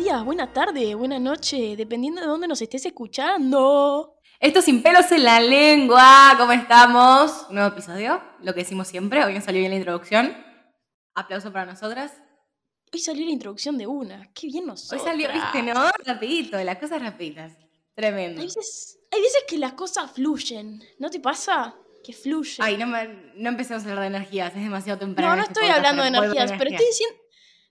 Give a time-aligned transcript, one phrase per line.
[0.00, 4.16] días, buena tarde, buena noche, dependiendo de dónde nos estés escuchando.
[4.38, 7.46] Esto sin pelos en la lengua, ¿cómo estamos?
[7.50, 10.34] Un nuevo episodio, lo que decimos siempre, hoy nos salió bien la introducción.
[11.14, 12.12] Aplauso para nosotras.
[12.92, 15.02] Hoy salió la introducción de una, qué bien nosotros.
[15.02, 15.90] Hoy salió, viste, ¿no?
[16.06, 17.52] Rapidito, las cosas rapiditas.
[17.94, 18.40] Tremendo.
[18.40, 21.76] Hay veces, hay veces que las cosas fluyen, ¿no te pasa?
[22.02, 22.56] Que fluyen.
[22.64, 25.28] Ay, no, me- no empecemos a hablar de energías, es demasiado temprano.
[25.32, 27.16] no, no este estoy hablando de energías, pero estoy diciendo...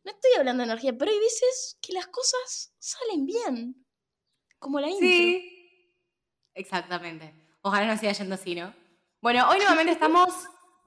[0.09, 3.85] No estoy hablando de energía, pero hay veces que las cosas salen bien.
[4.57, 5.07] Como la intro.
[5.07, 5.93] Sí,
[6.55, 7.31] exactamente.
[7.61, 8.73] Ojalá no siga yendo así, ¿no?
[9.21, 10.29] Bueno, hoy nuevamente estamos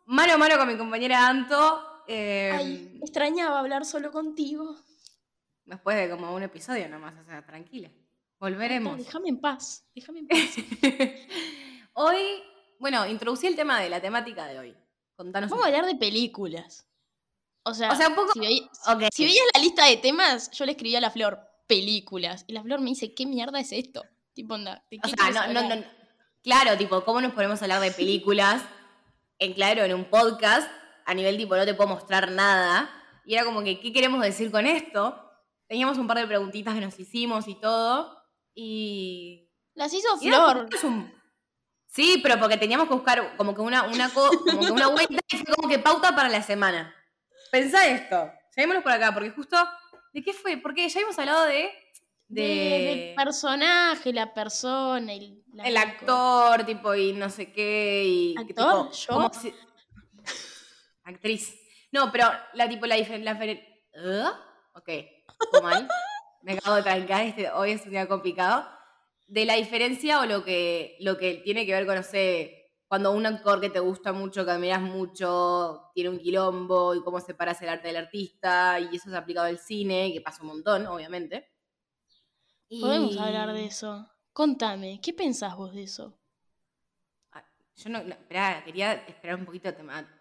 [0.06, 2.02] mano a mano con mi compañera Anto.
[2.08, 4.76] eh, Ay, extrañaba hablar solo contigo.
[5.66, 7.90] después de como un episodio nomás, o sea, tranquila.
[8.40, 8.98] Volveremos.
[8.98, 10.38] Déjame en paz, déjame en paz.
[11.92, 12.42] hoy,
[12.80, 14.76] bueno, introducí el tema de la temática de hoy.
[15.14, 16.88] Contanos Vamos a hablar de películas.
[17.64, 18.40] O sea, O sea, un poco- si,
[19.24, 22.44] veías la lista de temas, yo le escribí a la Flor películas.
[22.48, 24.02] Y la Flor me dice, ¿qué mierda es esto?
[24.34, 25.78] Tipo, onda, ¿de O qué sea, querés no, no, hablar?
[25.78, 25.84] no,
[26.42, 28.62] Claro, tipo, ¿cómo nos podemos hablar de películas?
[29.38, 30.68] En claro, en un podcast,
[31.06, 32.90] a nivel tipo, no te puedo mostrar nada.
[33.24, 35.18] Y era como que, ¿qué queremos decir con esto?
[35.68, 38.16] Teníamos un par de preguntitas que nos hicimos y todo.
[38.54, 39.48] Y.
[39.74, 40.68] Las hizo y Flor.
[40.74, 41.12] es un-
[41.86, 45.14] Sí, pero porque teníamos que buscar como que una, una, co- como que una vuelta
[45.30, 46.94] y fue como que pauta para la semana.
[47.52, 48.32] Pensá esto.
[48.56, 49.56] Llevémonos por acá, porque justo.
[50.14, 50.56] ¿De qué fue?
[50.56, 51.70] Porque ya habíamos hablado de.
[52.28, 58.34] De, personaje, la persona, el, la el actor, tipo, y no sé qué, y...
[58.38, 58.90] ¿Actor?
[58.90, 59.30] tipo, ¿Yo?
[59.38, 59.54] si-
[61.04, 61.54] Actriz.
[61.90, 63.38] No, pero la tipo, la diferencia...
[64.72, 64.88] Ok,
[65.50, 65.86] fue mal.
[66.42, 68.66] Me acabo de trancar, este, hoy es un día complicado.
[69.26, 72.61] De la diferencia o lo que, lo que tiene que ver con, no sé,
[72.92, 77.20] cuando un actor que te gusta mucho, que admiras mucho, tiene un quilombo y cómo
[77.20, 80.48] separas el arte del artista, y eso se ha aplicado al cine, que pasa un
[80.48, 81.50] montón, obviamente.
[82.68, 84.10] Podemos Y- hablar de eso.
[84.34, 86.18] Contame, ¿qué pensás vos de eso?
[87.32, 87.42] Ah,
[87.76, 89.72] Yo no, no, esperá, quería esperar un poquito a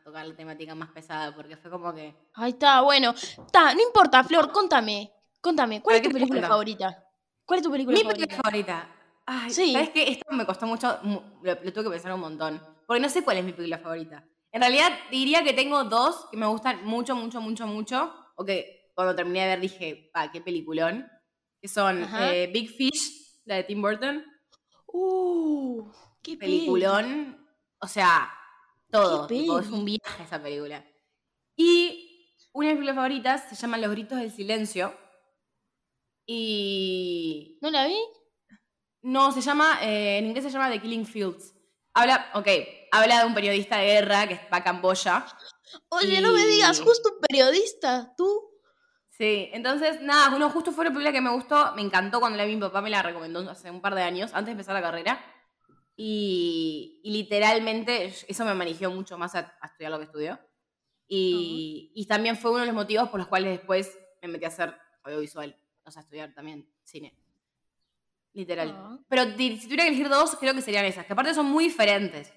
[0.05, 2.15] tocar la temática más pesada, porque fue como que.
[2.35, 3.09] Ahí está, bueno.
[3.09, 5.11] Está, no importa, Flor, contame.
[5.41, 7.05] Contame, ¿cuál ¿Para es tu película favorita?
[7.43, 8.27] ¿Cuál es tu película Mi favorita?
[8.27, 8.95] película favorita.
[9.33, 9.71] Ay, Sí.
[9.73, 10.03] ¿sabes qué?
[10.11, 12.61] Esto me costó mucho, mu- lo, lo tuve que pensar un montón.
[12.85, 14.27] Porque no sé cuál es mi película favorita.
[14.51, 18.13] En realidad, diría que tengo dos que me gustan mucho, mucho, mucho, mucho.
[18.35, 21.07] O que cuando terminé de ver dije, pa, qué peliculón.
[21.61, 24.25] Que son eh, Big Fish, la de Tim Burton.
[24.87, 25.89] Uh,
[26.21, 26.57] qué peli.
[26.57, 27.47] peliculón.
[27.79, 28.29] O sea,
[28.91, 29.27] todo.
[29.27, 30.83] Qué tipo, es un viaje esa película.
[31.55, 34.93] Y una de mis películas favoritas se llama Los Gritos del Silencio.
[36.25, 37.57] Y.
[37.61, 37.95] ¿No la vi?
[39.01, 39.79] No, se llama.
[39.81, 41.53] eh, en inglés se llama The Killing Fields.
[41.93, 42.47] Habla, ok,
[42.91, 45.25] habla de un periodista de guerra que va a Camboya.
[45.89, 48.49] Oye, no me digas, justo un periodista, tú.
[49.09, 52.45] Sí, entonces, nada, bueno, justo fue una película que me gustó, me encantó cuando la
[52.45, 54.81] vi, mi papá me la recomendó hace un par de años, antes de empezar la
[54.81, 55.23] carrera.
[55.95, 60.39] Y, y literalmente eso me manejó mucho más a, a estudiar lo que estudió.
[61.07, 64.47] Y, y también fue uno de los motivos por los cuales después me metí a
[64.47, 67.20] hacer audiovisual, o sea, a estudiar también cine.
[68.33, 68.73] Literal.
[68.75, 68.97] Ah.
[69.09, 72.31] Pero si tuviera que elegir dos, creo que serían esas, que aparte son muy diferentes.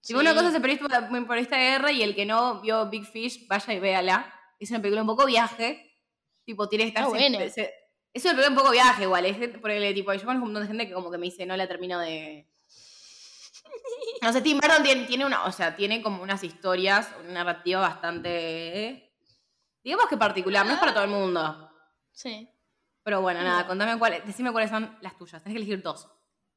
[0.00, 0.36] Si una Sí.
[0.36, 3.46] cosa es el periodista, el periodista de guerra y el que no vio Big Fish,
[3.48, 4.32] vaya y véala.
[4.60, 5.90] Es una película un poco viaje.
[6.44, 7.04] Tipo, tiene que estar.
[7.16, 7.74] Está se-
[8.12, 9.24] es una película un poco viaje igual.
[9.24, 11.46] Es gente- porque tipo, yo conozco un montón de gente que como que me dice,
[11.46, 12.46] no la termino de.
[14.22, 15.44] No sé, Tim Burton tiene, tiene una.
[15.44, 19.10] O sea, tiene como unas historias, una narrativa bastante.
[19.82, 21.70] Digamos que particular, no es para todo el mundo.
[22.12, 22.48] Sí.
[23.04, 25.42] Pero bueno, nada, contame cuáles, decime cuáles son las tuyas.
[25.42, 26.08] Tenés que elegir dos.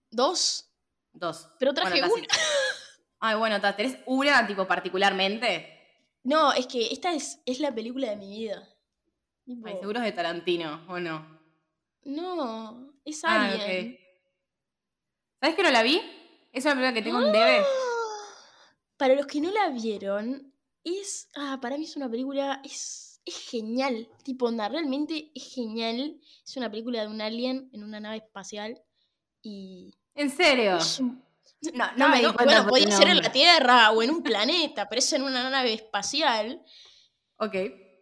[0.09, 0.71] ¿Dos?
[1.11, 1.49] Dos.
[1.59, 2.27] Pero traje Bueno, una.
[3.19, 5.73] Ay, bueno, ¿tenés una tipo particularmente?
[6.23, 8.67] No, es que esta es, es la película de mi vida.
[9.45, 11.37] Tipo, Ay, seguro es de Tarantino, ¿o no?
[12.03, 13.93] No, es Ah, Alien.
[13.93, 13.99] ok.
[15.41, 16.01] ¿Sabes que no la vi?
[16.53, 17.63] Es una película que tengo en debe.
[18.97, 20.53] Para los que no la vieron,
[20.83, 21.29] es.
[21.35, 22.61] Ah, para mí es una película.
[22.63, 24.07] Es, es genial.
[24.23, 26.19] Tipo, onda, realmente es genial.
[26.45, 28.81] Es una película de un alien en una nave espacial.
[29.41, 29.93] Y.
[30.15, 30.77] ¿En serio?
[30.77, 31.23] es un-
[31.73, 33.31] No, no me di no, cuenta Bueno, podía ser en la.
[33.31, 36.63] Tierra o en un planeta, pero es en una nave espacial.
[37.39, 37.55] Ok.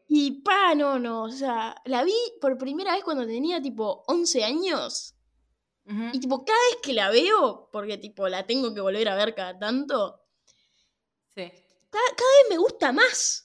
[0.08, 1.24] Y pa, no, no.
[1.24, 5.12] O sea, la vi por primera vez cuando tenía tipo 11 años.
[6.14, 9.36] Y tipo, cada vez que la veo, porque tipo la tengo que volver a ver
[9.36, 10.20] cada tanto,
[11.36, 11.44] Sí.
[11.92, 13.45] cada, cada vez me gusta más.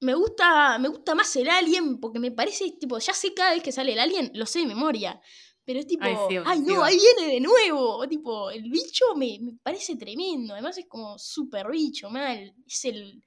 [0.00, 3.62] Me gusta, me gusta más el alien, porque me parece, tipo, ya sé cada vez
[3.62, 5.20] que sale el alien, lo sé de memoria.
[5.64, 8.06] Pero es tipo, Ay, ay, sí, no, ahí viene de nuevo.
[8.06, 10.52] Tipo, el bicho me, me parece tremendo.
[10.52, 12.54] Además es como súper bicho, mal.
[12.64, 13.20] Es el,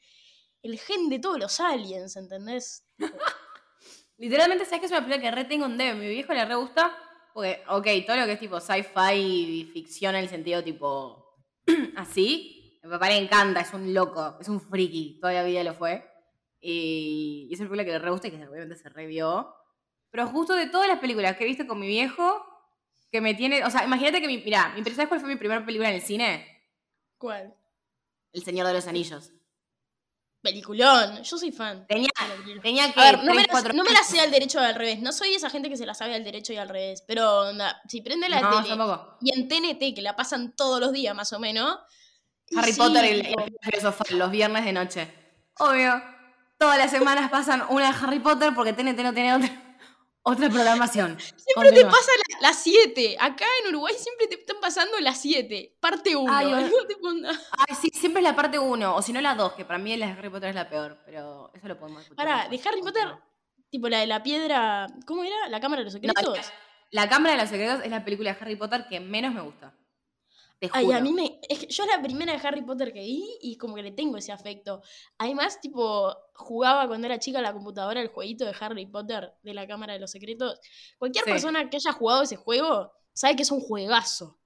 [0.61, 2.85] el gen de todos los aliens, ¿entendés?
[4.17, 5.99] Literalmente, ¿sabes que es una película que re tengo un debe?
[5.99, 6.95] Mi viejo le re gusta.
[7.33, 11.43] Porque, ok, todo lo que es tipo sci-fi y ficción en el sentido tipo
[11.97, 15.63] así, a mi papá le encanta, es un loco, es un friki, toda la vida
[15.63, 16.08] lo fue.
[16.61, 19.55] Y, y es una película que le re gusta y que obviamente se revió.
[20.11, 22.45] Pero justo de todas las películas que he visto con mi viejo,
[23.11, 23.63] que me tiene.
[23.63, 24.39] O sea, imagínate que mi.
[24.39, 26.45] Mirá, ¿sabes cuál fue mi primera película en el cine?
[27.17, 27.55] ¿Cuál?
[28.33, 29.31] El Señor de los Anillos.
[30.41, 31.85] Peliculón, yo soy fan.
[31.85, 32.09] Tenía,
[32.61, 32.99] tenía que.
[32.99, 35.01] A ver, no, me la, no me la sé al derecho y al revés.
[35.01, 37.03] No soy esa gente que se la sabe al derecho y al revés.
[37.05, 38.75] Pero onda, si prende la No, tele
[39.21, 41.77] y en TNT, que la pasan todos los días más o menos.
[42.55, 45.13] Harry sí, Potter y el, el filosofal, los viernes de noche.
[45.59, 46.18] Obvio.
[46.59, 49.49] Todas las semanas pasan una de Harry Potter porque TNT no tiene otra,
[50.23, 51.17] otra programación.
[51.19, 52.11] Siempre te pasa
[52.41, 53.15] las 7.
[53.17, 55.77] Acá en Uruguay siempre te están pasando las 7.
[55.79, 56.31] Parte 1.
[56.35, 56.51] Ay.
[57.67, 59.95] Ay, sí, siempre es la parte 1, o si no la 2, que para mí
[59.95, 62.17] la de Harry Potter es la peor, pero eso lo podemos discutir.
[62.17, 63.07] Pará, de Harry Potter,
[63.69, 64.87] tipo la de la piedra.
[65.05, 65.47] ¿Cómo era?
[65.47, 66.51] ¿La cámara de los No, secretos?
[66.91, 69.73] la Cámara de los Secretos es la película de Harry Potter que menos me gusta.
[70.59, 70.79] Te juro.
[70.79, 71.39] Ay, a mí me.
[71.47, 74.17] Es que yo la primera de Harry Potter que vi y como que le tengo
[74.17, 74.81] ese afecto.
[75.17, 79.53] Además, tipo, jugaba cuando era chica a la computadora el jueguito de Harry Potter de
[79.53, 80.59] la Cámara de los Secretos.
[80.97, 81.31] Cualquier Sí.
[81.31, 84.37] persona que haya jugado ese juego sabe que es un juegazo.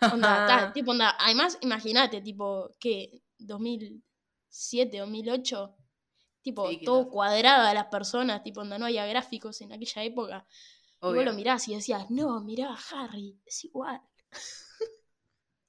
[0.00, 1.16] Onda, ta, tipo, onda.
[1.18, 5.76] Además, imagínate, tipo, que 2007, 2008,
[6.42, 7.12] tipo, Sí, todo quizás.
[7.12, 10.46] cuadrada las personas, tipo, onda, no había gráficos en aquella época.
[11.02, 11.16] Y Obvio.
[11.16, 14.00] vos lo mirás y decías, no, mirá, Harry, es igual.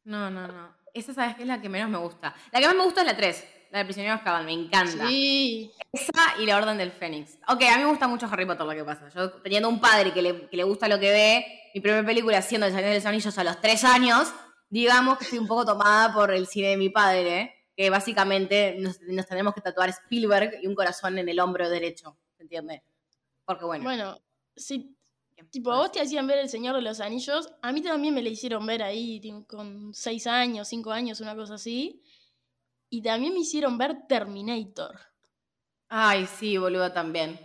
[0.03, 0.75] No, no, no.
[0.93, 2.35] Esa, ¿sabes qué es la que menos me gusta?
[2.51, 5.07] La que más me gusta es la 3, la de Prisionero de Azkaban, me encanta.
[5.07, 5.71] Sí.
[5.93, 7.37] Esa y la Orden del Fénix.
[7.47, 9.09] Ok, a mí me gusta mucho Harry Potter lo que pasa.
[9.09, 12.41] Yo teniendo un padre que le, que le gusta lo que ve, mi primera película
[12.41, 14.33] siendo El Señor de los Anillos a los 3 años,
[14.69, 18.99] digamos que estoy un poco tomada por el cine de mi padre, que básicamente nos,
[19.01, 22.83] nos tenemos que tatuar Spielberg y un corazón en el hombro derecho, ¿se entiende?
[23.45, 23.83] Porque bueno.
[23.83, 24.19] Bueno,
[24.55, 25.00] sí, ¿qué
[25.49, 27.49] tipo, a vos te hacían ver El Señor de los Anillos.
[27.61, 31.55] A mí también me la hicieron ver ahí con 6 años, 5 años, una cosa
[31.55, 32.01] así.
[32.89, 34.99] Y también me hicieron ver Terminator.
[35.89, 37.39] Ay, sí, boludo, también.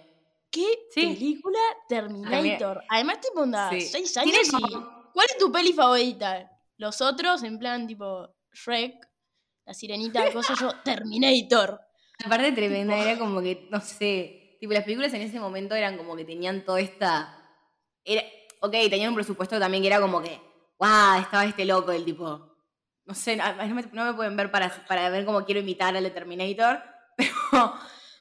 [0.50, 1.06] ¿Qué Sí.
[1.06, 1.58] película
[1.88, 2.82] Terminator?
[2.88, 3.80] Además, tipo, onda, Sí.
[3.80, 4.50] 6 Tiene años y...
[4.72, 6.50] como- ¿Cuál es tu peli favorita?
[6.76, 8.94] Los otros, en plan, tipo, Shrek,
[9.64, 11.80] La Sirenita, cosa yo, Terminator.
[12.24, 16.16] Aparte tremenda, era como que, no sé, tipo las películas en ese momento eran como
[16.16, 17.32] que tenían toda esta...
[18.06, 18.22] Era,
[18.60, 20.40] ok, tenían un presupuesto también que era como que,
[20.78, 22.54] wow, estaba este loco, el tipo...
[23.04, 26.12] No sé, no me, no me pueden ver para, para ver cómo quiero imitar al
[26.12, 26.82] Terminator,
[27.16, 27.74] pero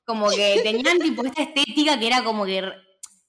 [0.06, 2.62] como que tenían tipo esta estética que era como que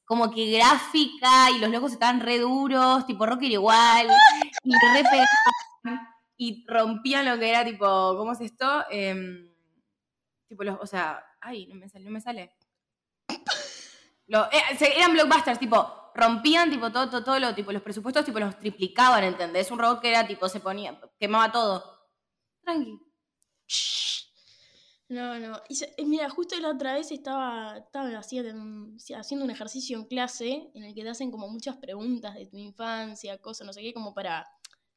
[0.06, 4.06] como que gráfica y los locos estaban re duros, tipo Rocker igual,
[4.62, 8.85] y re pegaban, y rompían lo que era tipo, ¿cómo es esto?
[8.88, 9.53] Em,
[10.49, 12.53] tipo los, o sea, ay, no me sale, no me sale.
[13.29, 18.58] Eh, eran blockbusters, tipo, rompían tipo todo, todo, todo lo, tipo, los presupuestos tipo los
[18.58, 19.70] triplicaban, ¿entendés?
[19.70, 21.84] Un robot que era tipo, se ponía, quemaba todo.
[22.62, 22.98] Tranqui.
[25.08, 25.62] No, no.
[25.68, 30.06] Y eh, mira, justo la otra vez estaba, estaba haciendo un, haciendo un ejercicio en
[30.06, 33.82] clase en el que te hacen como muchas preguntas de tu infancia, cosas, no sé
[33.82, 34.44] qué, como para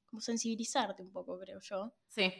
[0.05, 1.93] como sensibilizarte un poco, creo yo.
[2.07, 2.33] Sí.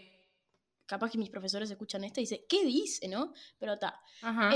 [0.88, 3.34] Capaz que mis profesores escuchan esto y dicen, ¿qué dice, no?
[3.60, 4.02] Pero está.
[4.24, 4.50] Ajá.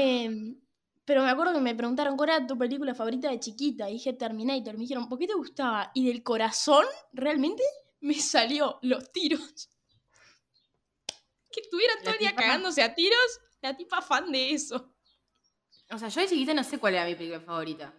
[1.06, 3.90] Pero me acuerdo que me preguntaron cuál era tu película favorita de chiquita.
[3.90, 4.74] Y dije Terminator.
[4.76, 5.92] Me dijeron, ¿por qué te gustaba?
[5.94, 7.64] Y del corazón, realmente,
[8.00, 9.70] me salió los tiros.
[11.52, 13.40] Que estuvieran La todo el día cagándose a tiros.
[13.62, 14.94] La tipa fan de eso.
[15.92, 17.94] O sea, yo de chiquita no sé cuál era mi película favorita.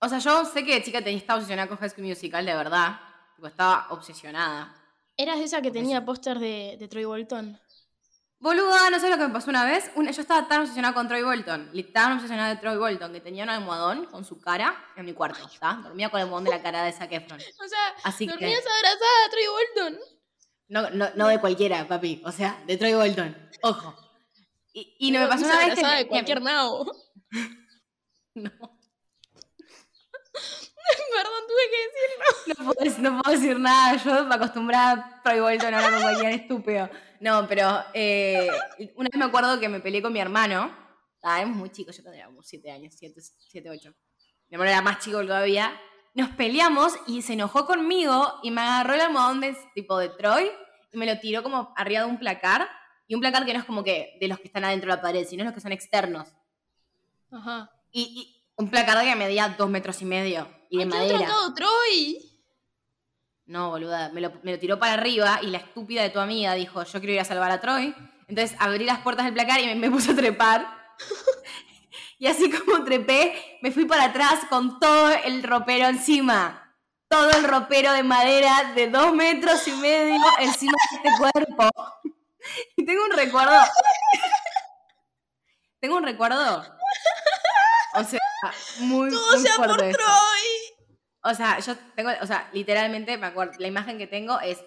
[0.00, 2.54] O sea, yo sé que de chica tenía, estaba obsesionada con High School Musical, de
[2.54, 3.00] verdad.
[3.34, 4.74] Tipo, estaba obsesionada.
[5.16, 7.58] Eras esa que tenía póster de, de Troy Bolton.
[8.40, 9.90] Boluda, no sé lo que me pasó una vez.
[9.96, 11.70] Una- yo estaba tan obsesionada con Troy Bolton.
[11.92, 15.44] Tan obsesionada de Troy Bolton que tenía un almohadón con su cara en mi cuarto.
[15.52, 15.80] ¿está?
[15.82, 17.40] Dormía con el almohadón de la cara de Zac Efron.
[17.64, 18.32] O sea, Así que.
[18.32, 19.98] dormías abrazada a Troy Bolton.
[20.68, 22.22] No, no, no de cualquiera, papi.
[22.24, 23.50] O sea, de Troy Bolton.
[23.62, 23.94] Ojo.
[24.72, 25.84] Y, y no me pasó una vez que.
[25.86, 26.86] de que- cualquier nao.
[28.34, 28.50] no,
[31.12, 32.64] Perdón, tuve que decirlo.
[32.64, 33.96] no puedo, no puedo decir nada.
[33.96, 36.90] Yo me acostumbraba a Troy Bolton ahora con cualquier estúpido.
[37.20, 38.48] No, pero eh,
[38.94, 40.74] una vez me acuerdo que me peleé con mi hermano.
[41.22, 43.94] Éramos muy chicos, yo tendría como 7 años, 7, 7, 8.
[44.48, 45.78] Mi hermano era más chico todavía.
[46.14, 50.50] Nos peleamos y se enojó conmigo y me agarró el almohadón de, tipo de Troy
[50.92, 52.68] y me lo tiró como arriba de un placar.
[53.06, 55.02] Y un placar que no es como que de los que están adentro de la
[55.02, 56.28] pared, sino los que son externos.
[57.30, 57.70] Ajá.
[57.90, 61.28] Y, y un placar que medía dos metros y medio y de madera.
[61.54, 62.24] Troy.
[63.46, 66.54] No, boluda, me lo, me lo tiró para arriba y la estúpida de tu amiga
[66.54, 67.94] dijo, yo quiero ir a salvar a Troy.
[68.28, 70.66] Entonces abrí las puertas del placar y me, me puse a trepar.
[72.20, 76.74] Y así como trepé, me fui para atrás con todo el ropero encima.
[77.08, 81.70] Todo el ropero de madera de dos metros y medio encima de este cuerpo.
[82.76, 83.60] Y tengo un recuerdo.
[85.80, 86.64] Tengo un recuerdo.
[87.94, 88.20] O sea,
[88.78, 89.92] muy, Todo muy sea por fuerte.
[89.92, 90.57] Troy.
[91.30, 94.64] O sea, yo tengo, o sea, literalmente me acuerdo, la imagen que tengo es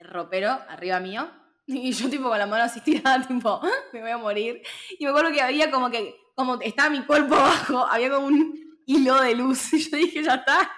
[0.00, 1.30] ropero arriba mío
[1.66, 4.62] y yo tipo con la mano así tirada, tipo, "Ah, me voy a morir.
[4.98, 8.58] Y me acuerdo que había como que, como estaba mi cuerpo abajo, había como un
[8.86, 10.70] hilo de luz y yo dije, ya está,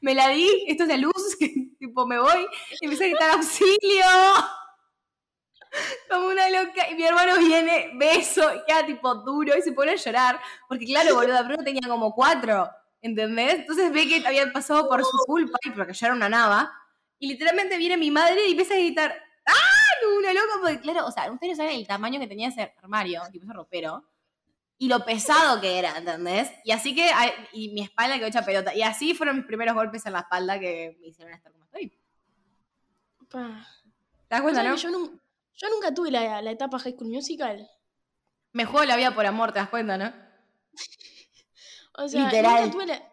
[0.00, 2.46] me la di, esto es de luz, que tipo me voy
[2.80, 4.06] y empecé a gritar auxilio.
[6.08, 9.92] Como una loca, y mi hermano viene, beso, y queda tipo duro y se pone
[9.92, 10.40] a llorar.
[10.68, 12.70] Porque claro, boluda, Bruno tenía como cuatro,
[13.06, 13.60] ¿entendés?
[13.60, 16.72] Entonces ve que había pasado por su culpa y porque yo era una nava.
[17.18, 19.52] Y literalmente viene mi madre y empieza a gritar, ¡ah!
[20.02, 22.74] Como una loca, porque claro, o sea, ustedes no saben el tamaño que tenía ese
[22.82, 24.04] armario, tipo ese ropero.
[24.78, 26.52] Y lo pesado que era, ¿entendés?
[26.64, 27.10] Y así que,
[27.52, 28.74] y mi espalda quedó hecha pelota.
[28.74, 31.98] Y así fueron mis primeros golpes en la espalda que me hicieron estar como estoy.
[33.30, 33.66] Pa.
[34.28, 34.76] ¿Te das cuenta, no?
[34.76, 34.90] yo
[35.70, 37.70] nunca tuve la, la etapa High School Musical.
[38.52, 40.12] Me juego la vida por amor, ¿te das cuenta, no?
[41.98, 42.62] O sea, Literal.
[42.62, 42.98] nunca tuve la...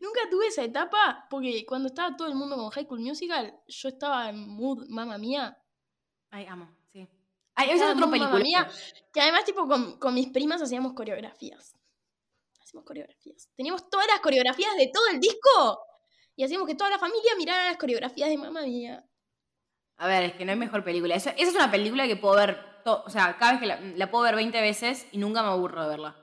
[0.00, 3.88] nunca tuve esa etapa porque cuando estaba todo el mundo con High School Musical, yo
[3.88, 5.56] estaba en mood mamá mía.
[6.30, 7.08] Ay, amo, sí.
[7.54, 8.42] Ay, esa es otra película.
[8.42, 8.68] Mía,
[9.12, 11.74] que además tipo con, con mis primas hacíamos coreografías.
[12.60, 13.48] Hacíamos coreografías.
[13.56, 15.80] Teníamos todas las coreografías de todo el disco
[16.34, 19.04] y hacíamos que toda la familia mirara las coreografías de mamá mía.
[19.98, 21.14] A ver, es que no hay mejor película.
[21.14, 23.80] Eso- esa es una película que puedo ver, to- o sea, cada vez que la,
[23.80, 26.16] la puedo ver 20 veces y nunca me aburro de verla.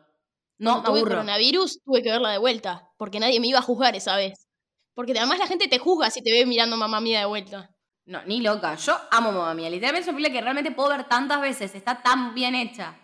[0.58, 1.12] No, me Cuando tuve aburro.
[1.16, 4.48] coronavirus, tuve que verla de vuelta, porque nadie me iba a juzgar esa vez.
[4.94, 7.70] Porque además la gente te juzga si te ve mirando mamá mía de vuelta.
[8.06, 8.76] No, ni loca.
[8.76, 9.70] Yo amo Mamma Mía.
[9.70, 11.74] Literalmente es una película que realmente puedo ver tantas veces.
[11.74, 12.96] Está tan bien hecha.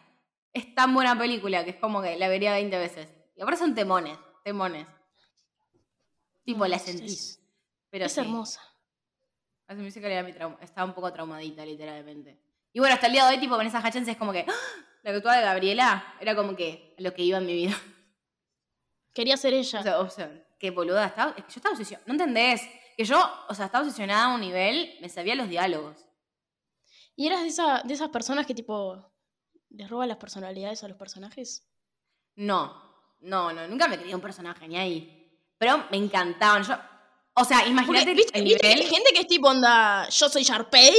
[0.53, 3.07] Es tan buena película que es como que la vería 20 veces.
[3.35, 4.85] Y ahora son temones, temones.
[6.43, 7.11] Tipo, No, la sentís.
[7.13, 7.39] es-
[7.89, 8.19] Pero es sí.
[8.19, 8.61] hermosa.
[9.67, 10.57] Hace Musical era mi trauma.
[10.61, 12.37] Estaba un poco traumadita, literalmente.
[12.73, 14.45] Y bueno, hasta el día de hoy, tipo, Vanessa Hutchins es como que.
[14.47, 14.85] ¡ah!
[15.03, 17.79] La que actuaba de Gabriela era como que lo que iba en mi vida.
[19.13, 19.79] Quería ser ella.
[19.79, 21.31] O sea, o sea, qué boluda estaba.
[21.31, 22.07] Es que yo estaba obsesionada.
[22.07, 22.61] ¿No entendés?
[22.97, 26.05] Que yo, o sea, estaba obsesionada a un nivel, me sabía los diálogos.
[27.15, 29.13] ¿Y eras de, esa, de esas personas que tipo
[29.69, 31.65] les roban las personalidades a los personajes?
[32.35, 32.73] No,
[33.21, 35.41] no, no, nunca me creía un personaje ni ahí.
[35.57, 36.63] Pero me encantaban.
[36.63, 36.75] Yo,
[37.33, 40.29] o sea, imagínate ¿viste, el viste que nivel hay gente que es tipo onda, yo
[40.29, 40.93] soy Sharpay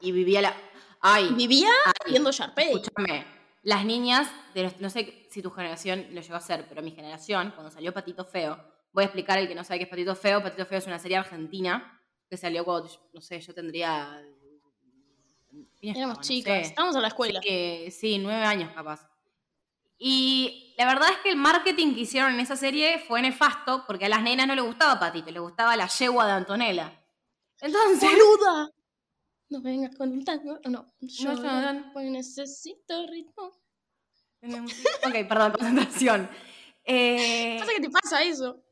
[0.00, 0.56] y vivía la.
[1.00, 2.72] Ay, vivía ay, viendo Sharpay.
[2.72, 3.26] escúchame.
[3.62, 6.90] Las niñas, de los- no sé si tu generación lo llegó a hacer, pero mi
[6.92, 8.58] generación, cuando salió Patito Feo,
[8.92, 10.42] voy a explicar el que no sabe qué es Patito Feo.
[10.42, 14.22] Patito Feo es una serie argentina que salió cuando, no sé, yo tendría.
[15.80, 16.18] ¿quién Éramos?
[16.18, 16.60] No chicas, sé.
[16.68, 17.40] estábamos en la escuela.
[17.42, 19.06] Sí, sí, nueve años capaz.
[19.98, 24.06] Y la verdad es que el marketing que hicieron en esa serie fue nefasto porque
[24.06, 26.92] a las nenas no les gustaba Patito, les gustaba la yegua de Antonella.
[27.60, 28.70] Entonces, ¡Boluda!
[29.50, 30.58] No vengas con un tango.
[30.68, 31.92] No, yo No, yo no.
[31.92, 33.52] pues necesito ritmo.
[35.06, 36.30] ok, perdón, concentración.
[36.84, 38.64] Eh, Pasa que te pasa eso.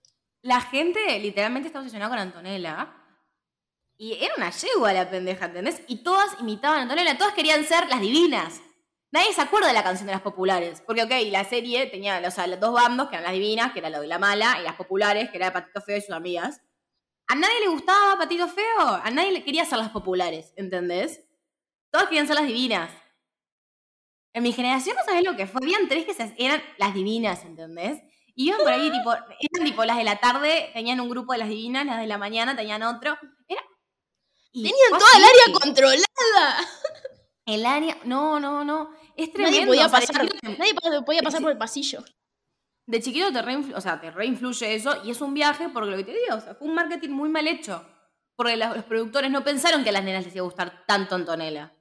[0.43, 2.95] la gente literalmente está obsesionada con Antonella.
[4.01, 5.83] Y era una yegua la pendeja, ¿entendés?
[5.89, 8.61] Y todas imitaban a Antonella, todas querían ser las divinas.
[9.11, 10.83] Nadie se acuerda de la canción de las populares.
[10.87, 13.81] Porque, ok, la serie tenía o sea, los dos bandos, que eran las divinas, que
[13.81, 16.61] era lo de la mala, y las populares, que era Patito Feo y sus amigas.
[17.29, 21.25] A nadie le gustaba Patito Feo, a nadie le quería ser las populares, ¿entendés?
[21.91, 22.91] Todas querían ser las divinas.
[24.35, 25.61] En mi generación no sabés lo que fue.
[25.63, 28.01] Habían tres que se- eran las divinas, ¿entendés?
[28.35, 31.39] Y iban por ahí, tipo, eran tipo las de la tarde, tenían un grupo de
[31.39, 33.19] las divinas, las de la mañana tenían otro.
[33.47, 33.63] Era.
[34.53, 36.69] y Tenían toda el área controlada.
[37.47, 37.99] El área.
[38.05, 38.91] No, no, no.
[39.17, 39.57] Es tremendo.
[39.59, 42.05] Nadie podía o sea, de pasar, nadie podía pasar por el pasillo.
[42.89, 45.97] De chiquito te reinfluye, o sea, te reinfluye eso y es un viaje porque lo
[45.99, 47.85] que te digo, o sea, fue un marketing muy mal hecho.
[48.35, 51.77] Porque los productores no pensaron que a las nenas les iba a gustar tanto Antonella.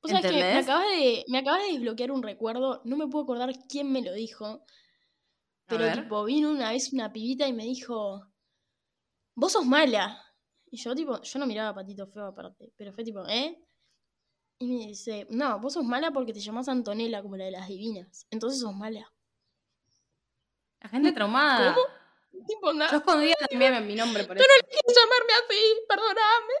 [0.00, 2.80] O sea, que me acabas, de, me acabas de desbloquear un recuerdo.
[2.84, 4.64] No me puedo acordar quién me lo dijo.
[5.66, 8.26] Pero tipo, vino una vez una pibita y me dijo,
[9.34, 10.22] vos sos mala.
[10.70, 13.62] Y yo tipo, yo no miraba a Patito Feo aparte, pero fue tipo, ¿eh?
[14.60, 17.68] Y me dice, no, vos sos mala porque te llamás Antonella como la de las
[17.68, 18.26] divinas.
[18.30, 19.12] Entonces sos mala.
[20.86, 21.74] La gente traumada.
[21.74, 22.44] ¿Cómo?
[22.46, 22.92] Tipo, nada.
[22.92, 24.52] Yo escondía también mi nombre por Yo eso.
[24.62, 26.52] no quiero llamarme así, perdoname.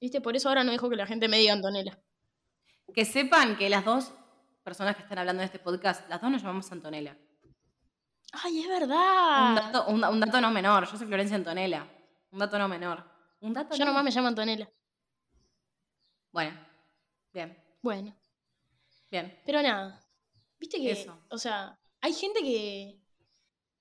[0.00, 1.98] Viste, por eso ahora no dejo que la gente me diga Antonella.
[2.94, 4.12] Que sepan que las dos
[4.62, 7.18] personas que están hablando de este podcast, las dos nos llamamos Antonella.
[8.32, 9.54] Ay, es Un, verdad.
[9.56, 10.88] dato, un, un dato no menor.
[10.88, 11.84] Yo soy Florencia Antonella.
[12.30, 13.02] Un dato no menor.
[13.40, 14.70] Un dato Yo no- nomás me llamo Antonella.
[16.30, 16.56] Bueno,
[17.32, 17.56] bien.
[17.82, 18.14] Bueno.
[19.10, 19.40] Bien.
[19.44, 20.00] Pero nada.
[20.58, 21.18] Viste que, Eso.
[21.30, 22.97] o sea, hay gente que,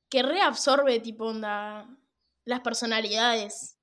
[0.10, 1.88] que reabsorbe, tipo, onda,
[2.46, 3.78] las personalidades.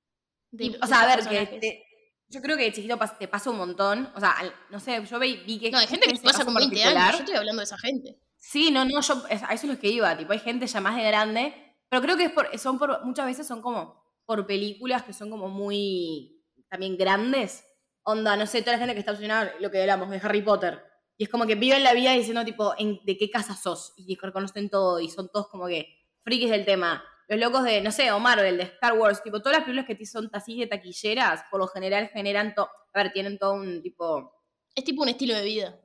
[0.51, 1.85] de- Y, o sea, a ver, que te-
[2.29, 4.11] yo creo que de chiquito te pasa un montón.
[4.15, 5.71] O sea, al- no sé, yo vi, vi que.
[5.71, 7.17] No, hay gente que le pasa con 20 particular- años.
[7.17, 8.19] Yo estoy hablando de esa gente.
[8.37, 10.95] Sí, no, no, yo a eso es lo que iba, tipo, hay gente ya más
[10.95, 15.03] de grande, pero creo que es por, son por, muchas veces son como por películas
[15.03, 17.65] que son como muy, también grandes,
[18.03, 20.79] onda, no sé, toda la gente que está obsesionada, lo que hablamos, de Harry Potter,
[21.17, 24.15] y es como que viven la vida diciendo, tipo, en, de qué casa sos, y
[24.15, 27.01] reconocen todo, y son todos como que frikis del tema.
[27.29, 30.05] Los locos de, no sé, o Marvel, de Star Wars, tipo, todas las películas que
[30.05, 34.33] son así de taquilleras, por lo general generan todo, a ver, tienen todo un tipo...
[34.75, 35.79] Es tipo un estilo de vida.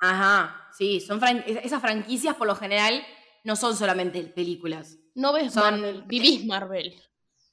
[0.00, 3.02] Ajá, sí, son fran- es- esas franquicias por lo general
[3.44, 4.98] no son solamente películas.
[5.14, 6.94] No ves Son- Marvel, vivís Marvel.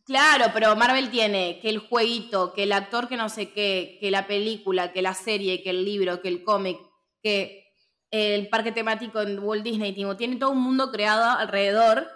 [0.06, 4.10] Claro, pero Marvel tiene que el jueguito, que el actor que no sé qué, que
[4.12, 6.80] la película, que la serie, que el libro, que el cómic,
[7.22, 7.66] que
[8.10, 12.10] el parque temático en Walt Disney, tipo, tiene todo un mundo creado alrededor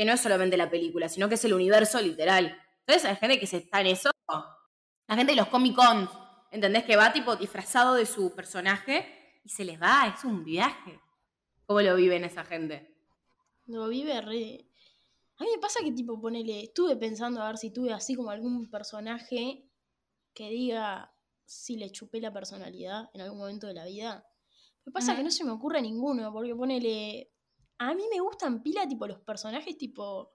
[0.00, 2.58] que no es solamente la película, sino que es el universo literal.
[2.86, 4.10] Entonces hay gente que se está en eso.
[4.26, 6.08] La gente de los Comic Con,
[6.50, 6.84] ¿entendés?
[6.84, 9.06] Que va tipo disfrazado de su personaje
[9.44, 10.98] y se les va, es un viaje.
[11.66, 12.96] ¿Cómo lo viven esa gente?
[13.66, 14.66] Lo vive re.
[15.36, 16.62] A mí me pasa que, tipo, ponele.
[16.62, 19.68] Estuve pensando a ver si tuve así como algún personaje
[20.32, 21.12] que diga
[21.44, 24.26] si le chupé la personalidad en algún momento de la vida.
[24.86, 27.34] Me pasa que no se me ocurre ninguno, porque ponele.
[27.80, 30.34] A mí me gustan pila, tipo, los personajes, tipo.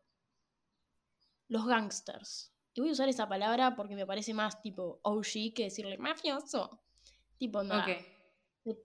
[1.48, 2.52] Los gangsters.
[2.74, 6.82] Y voy a usar esa palabra porque me parece más, tipo, OG que decirle mafioso.
[7.38, 7.60] Tipo.
[7.60, 8.75] Ok.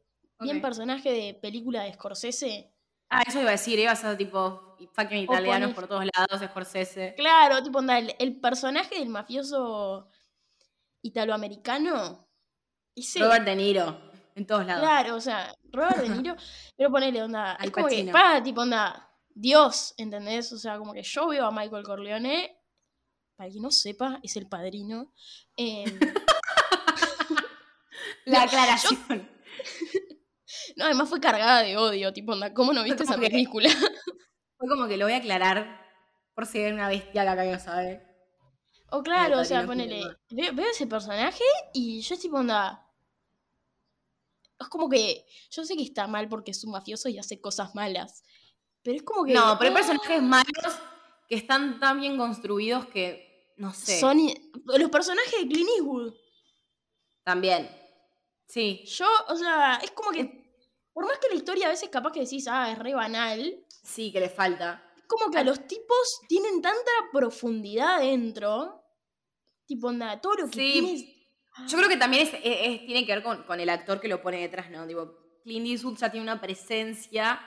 [0.40, 2.74] Bien personaje de película de Scorsese.
[3.08, 7.14] Ah, eso iba a decir, iba a ser tipo fucking italianos por todos lados, Scorsese.
[7.16, 10.08] Claro, tipo, onda, el, el personaje del mafioso
[11.02, 12.28] italoamericano.
[12.94, 13.98] Ese, Robert De Niro,
[14.34, 14.82] en todos lados.
[14.82, 16.36] claro, o sea, Robert De Niro.
[16.76, 18.12] pero ponele, onda, Al es como que, Pacino.
[18.12, 20.52] pa, tipo, onda, Dios, ¿entendés?
[20.52, 22.56] O sea, como que yo veo a Michael Corleone,
[23.36, 25.12] para quien no sepa, es el padrino.
[25.56, 25.98] em,
[28.26, 28.98] La aclaración.
[30.76, 33.68] no, además fue cargada de odio, tipo, onda, ¿cómo no viste esa que- película?
[34.58, 35.80] Fue como que lo voy a aclarar
[36.34, 38.06] por si hay una bestia que acá no sabe.
[38.90, 42.86] O claro, o sea, ponele, veo, veo ese personaje y yo es tipo onda.
[44.60, 47.74] Es como que yo sé que está mal porque es un mafioso y hace cosas
[47.74, 48.22] malas.
[48.82, 49.32] Pero es como que.
[49.32, 50.74] No, pero hay ah, personajes malos
[51.28, 54.18] que están tan bien construidos que, no sé, Son
[54.64, 56.14] los personajes de Clint Eastwood.
[57.24, 57.70] también.
[58.46, 60.38] Sí, Yo, o sea, es como que.
[60.92, 63.64] Por más que la historia a veces capaz que decís, ah, es re banal.
[63.82, 64.84] sí que le falta.
[64.96, 68.82] Es como que a los tipos tienen tanta profundidad dentro.
[69.66, 70.72] Tipo, onda, todo lo que Sí.
[70.72, 71.19] tienes.
[71.68, 74.08] Yo creo que también es, es- es- tiene que ver con, con el actor que
[74.08, 74.86] lo pone detrás, ¿no?
[74.86, 77.40] Digo, Clint Eastwood ya tiene una presencia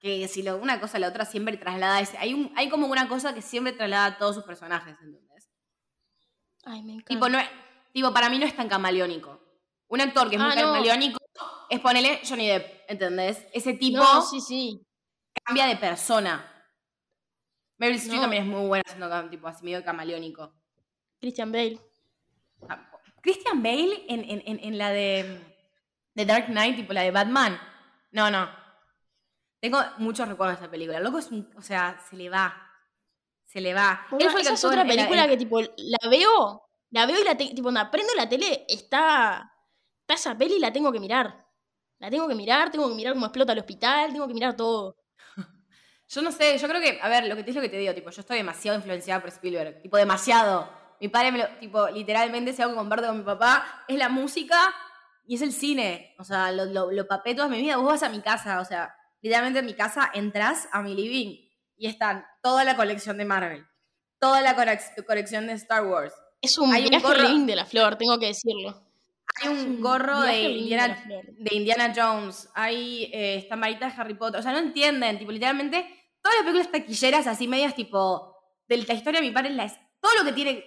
[0.00, 2.16] que si lo, una cosa a la otra siempre traslada ese.
[2.18, 5.48] Hay, un, hay como una cosa que siempre traslada a todos sus personajes, ¿entendés?
[6.64, 7.08] Ay, me encanta.
[7.08, 7.48] Tipo, no es-
[7.92, 9.40] tipo, para mí no es tan camaleónico.
[9.88, 10.60] Un actor que es muy Ah, no.
[10.62, 11.18] camaleónico
[11.70, 13.46] es ponerle Johnny Depp, ¿entendés?
[13.52, 14.82] Ese tipo No, sí, sí.
[15.44, 16.44] cambia de persona.
[17.78, 20.52] Meryl Streep también es muy buena cam- tipo así medio camaleónico.
[21.20, 21.80] Christian Bale.
[23.32, 25.40] Christian Bale en, en- en- en la de,
[26.14, 27.60] de Dark Knight, tipo la de Batman.
[28.12, 28.48] No, no.
[29.60, 30.98] Tengo muchos recuerdos de esa película.
[30.98, 31.50] El loco es un.
[31.56, 32.64] O sea, se le va.
[33.44, 34.06] Se le va.
[34.10, 37.54] Bueno, esa es otra la- película que tipo la veo, la veo y la te-
[37.54, 39.50] tipo, onda, prendo la tele, está,
[40.00, 41.44] está esa peli y la tengo que mirar.
[41.98, 44.96] La tengo que mirar, tengo que mirar cómo explota el hospital, tengo que mirar todo.
[46.08, 47.76] Yo no sé, yo creo que, a ver, lo que te es lo que te
[47.76, 50.70] digo, tipo, yo estoy demasiado influenciada por Spielberg, tipo, demasiado.
[51.00, 54.08] Mi padre me lo, tipo, literalmente, si algo que comparto con mi papá, es la
[54.08, 54.74] música
[55.26, 56.14] y es el cine.
[56.18, 57.76] O sea, lo, lo, lo papé toda mi vida.
[57.76, 61.36] Vos vas a mi casa, o sea, literalmente en mi casa entras a mi living
[61.76, 63.64] y están toda la colección de Marvel,
[64.18, 64.56] toda la
[65.06, 66.12] colección de Star Wars.
[66.40, 68.82] Es un Hay un gorro- de la flor, tengo que decirlo.
[69.42, 74.40] Hay un gorro de Indiana, de Indiana Jones, hay eh, estamaritas de Harry Potter.
[74.40, 75.86] O sea, no entienden, tipo, literalmente,
[76.22, 78.34] todas las películas taquilleras así medias, tipo,
[78.66, 80.64] de la historia de mi padre, la es- todo lo que tiene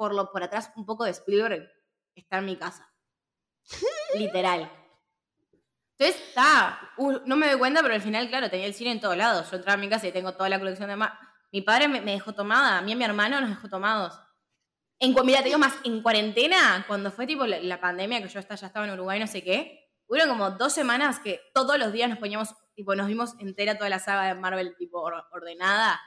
[0.00, 1.70] por, lo, por atrás un poco de Spielberg
[2.14, 2.90] está en mi casa.
[4.14, 4.72] Literal.
[5.98, 6.80] Entonces, está,
[7.26, 9.50] no me doy cuenta, pero al final, claro, tenía el cine en todos lados.
[9.50, 10.96] Yo entraba a mi casa y tengo toda la colección de...
[10.96, 11.18] ma-
[11.52, 14.18] Mi padre me, me dejó tomada, a mí y a mi hermano nos dejó tomados.
[14.98, 18.38] En, mira, te digo más, en cuarentena, cuando fue tipo la, la pandemia, que yo
[18.40, 21.92] hasta, ya estaba en Uruguay, no sé qué, hubo como dos semanas que todos los
[21.92, 26.00] días nos poníamos, tipo, nos vimos entera toda la saga de Marvel, tipo, or- ordenada.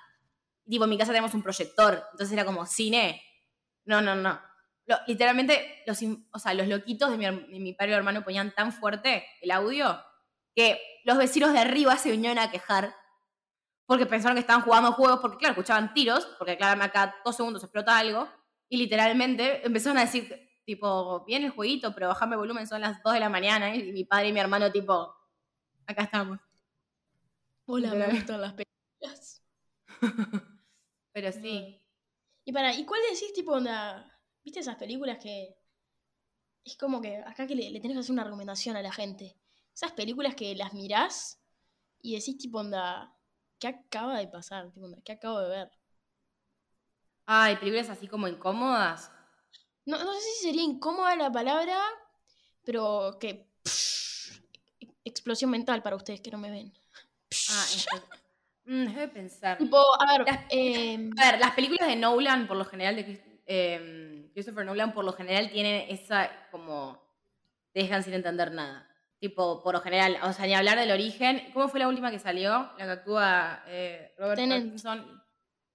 [0.68, 3.22] Tipo, en mi casa tenemos un proyector, entonces era como cine.
[3.86, 4.40] No, no, no.
[4.86, 6.00] Lo- literalmente, los,
[6.32, 9.52] o sea, los loquitos de mi, de mi padre y hermano ponían tan fuerte el
[9.52, 10.02] audio
[10.56, 12.94] que los vecinos de arriba se vinieron a quejar
[13.86, 17.64] porque pensaron que estaban jugando juegos, porque claro, escuchaban tiros, porque claro, acá dos segundos
[17.64, 18.28] explota algo,
[18.70, 23.04] y literalmente empezaron a decir, tipo, viene el jueguito, pero bajame el volumen, son las
[23.04, 25.14] 2 de la mañana, y mi padre y mi hermano, tipo,
[25.86, 26.40] acá estamos.
[27.66, 29.44] Hola, me gustan las películas.
[31.12, 31.83] pero sí.
[32.46, 35.56] Y para, ¿y cuál decís, tipo, onda, viste esas películas que
[36.66, 39.38] es como que acá que le, le tenés que hacer una recomendación a la gente?
[39.74, 41.42] Esas películas que las mirás
[42.02, 43.16] y decís, tipo, onda,
[43.60, 44.72] ¿qué acaba de pasar?
[44.72, 45.72] Tipo, onda, ¿qué acabo de ver?
[47.26, 49.10] Ay, películas así como incómodas.
[49.86, 51.80] No, no sé si sería incómoda la palabra,
[52.64, 53.50] pero que.
[55.06, 56.74] explosión mental para ustedes que no me ven.
[57.50, 57.66] Ah,
[58.66, 59.58] mm, déjame pensar.
[59.58, 63.42] Tipo, a ver, Las- em, A ver, las películas de Nolan, por lo general, de
[63.46, 67.02] eh, Christopher Nolan, por lo general, tienen esa como.
[67.72, 68.88] te dejan sin entender nada.
[69.20, 71.50] Tipo, por lo general, o sea, ni hablar del origen.
[71.54, 72.72] ¿Cómo fue la última que salió?
[72.78, 74.40] La que actúa eh, Robert.
[74.40, 75.24] Pattinson.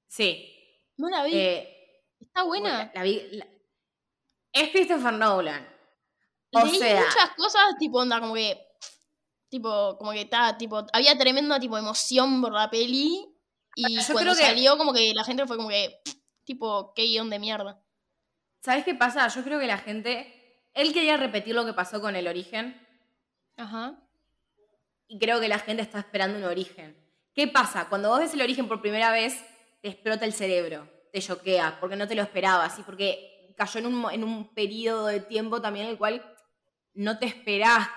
[0.06, 0.54] Sí.
[0.96, 1.32] no la vi.
[1.34, 1.74] eh,
[2.20, 2.68] Está buena.
[2.84, 3.46] la- la vi- la-
[4.52, 5.66] Es Christopher Nolan.
[6.52, 8.58] O Leí sea, muchas cosas, tipo, onda, como que.
[9.48, 13.26] Tipo, como que está, tipo, había tremenda tipo emoción por la peli.
[13.74, 16.00] Y Yo cuando creo que- salió, como que la gente fue como que.
[16.44, 17.82] Tipo, qué guion de mierda.
[18.60, 19.28] ¿sabes qué pasa?
[19.28, 20.34] Yo creo que la gente.
[20.74, 22.86] Él quería repetir lo que pasó con el origen.
[23.56, 23.98] Ajá.
[25.08, 26.96] Y creo que la gente está esperando un origen.
[27.34, 27.88] ¿Qué pasa?
[27.88, 29.42] Cuando vos ves el origen por primera vez,
[29.80, 33.86] te explota el cerebro, te choquea, porque no te lo esperabas y porque cayó en
[33.86, 36.22] un, en un periodo de tiempo también en el cual
[36.94, 37.88] no te esperás,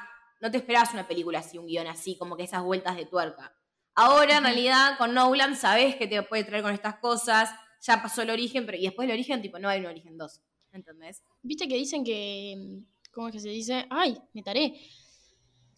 [0.41, 3.55] no te esperabas una película así, un guion así, como que esas vueltas de tuerca.
[3.95, 7.49] Ahora, en realidad, con Nolan sabes que te puede traer con estas cosas,
[7.81, 10.41] ya pasó el origen, pero y después del origen, tipo, no hay un origen 2.
[10.73, 11.21] ¿Entendés?
[11.41, 12.79] Viste que dicen que.
[13.11, 13.85] ¿Cómo es que se dice?
[13.89, 14.17] ¡Ay!
[14.33, 14.79] Me taré.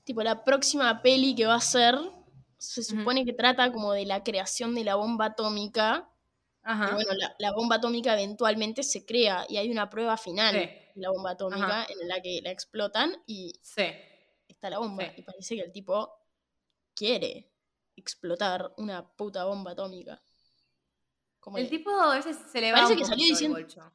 [0.03, 1.95] Tipo, la próxima peli que va a ser.
[2.57, 6.09] Se supone que trata como de la creación de la bomba atómica.
[6.61, 6.89] Ajá.
[6.91, 10.59] Y bueno, la, la bomba atómica eventualmente se crea y hay una prueba final Sí.
[10.59, 13.83] de la bomba atómica en la que la explotan y Sí.
[14.63, 15.03] Está la bomba.
[15.03, 15.11] Sí.
[15.17, 16.09] Y parece que el tipo
[16.95, 17.51] quiere
[17.95, 20.21] explotar una puta bomba atómica.
[21.39, 23.91] Como El que- tipo a veces se le va Parece un que salió diciendo- bolcho.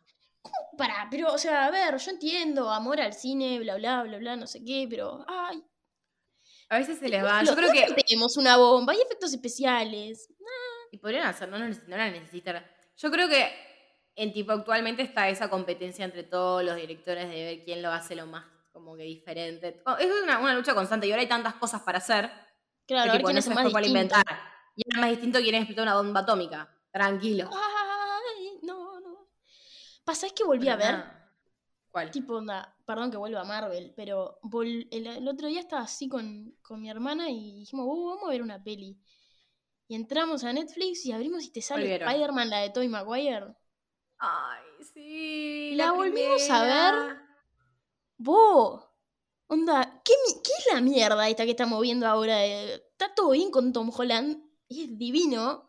[0.76, 4.36] Pará, pero, o sea, a ver, yo entiendo, amor al cine, bla, bla, bla, bla,
[4.36, 5.62] no sé qué, pero, ay,
[6.70, 7.42] A veces se les va.
[7.44, 8.02] Yo creo no que.
[8.02, 10.28] tenemos una bomba, hay efectos especiales.
[10.92, 12.62] Y podrían hacerlo, no, neces- no la necesitan.
[12.96, 13.50] Yo creo que
[14.16, 18.14] en tipo actualmente está esa competencia entre todos los directores de ver quién lo hace
[18.14, 18.44] lo más
[18.78, 19.82] como que diferente.
[19.86, 22.30] Oh, Es una, una lucha constante y ahora hay tantas cosas para hacer
[22.86, 24.24] Claro, que ver tipo, no es se más por inventar.
[24.76, 26.74] Y es más distinto quién explotar una bomba atómica.
[26.90, 27.50] Tranquilo.
[27.52, 29.28] Ay, no, no.
[30.04, 31.04] Pasa, es que volví a ver.
[31.90, 32.10] ¿Cuál?
[32.10, 36.54] tipo, onda, perdón que vuelva a Marvel, pero el, el otro día estaba así con,
[36.62, 38.98] con mi hermana y dijimos, "Uh, vamos a ver una peli.
[39.88, 41.94] Y entramos a Netflix y abrimos y te sale?
[41.96, 43.54] Spider-Man, la de Tobey Maguire.
[44.18, 45.72] Ay, sí.
[45.76, 47.27] La volvimos a primera.
[48.18, 48.84] Vos,
[49.46, 50.12] onda, ¿qué,
[50.44, 52.36] qué es la mierda esta que estamos viendo ahora?
[52.38, 55.68] de- Está todo bien con Tom Holland, es divino,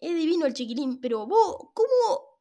[0.00, 2.40] es divino el chiquilín, pero vos, ¿cómo,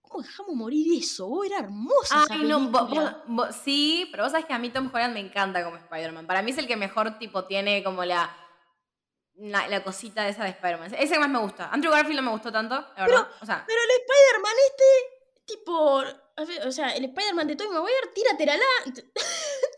[0.00, 1.28] cómo dejamos morir eso?
[1.28, 5.12] Vos era Ay, no, vos- vos- sí, pero vos sabés que a mí Tom Holland
[5.14, 6.26] me encanta como Spider-Man.
[6.26, 8.34] Para mí es el que mejor tipo tiene como la,
[9.34, 10.94] la, la cosita esa de Spider-Man.
[10.94, 11.68] Ese que más me gusta.
[11.70, 13.28] Andrew Garfield no me gustó tanto, la verdad.
[13.42, 15.15] o sea, Pero el Spider-Man este,
[15.46, 18.54] tipo, ver, o sea, el Spider-Man de Tobey Maguire, tírate la,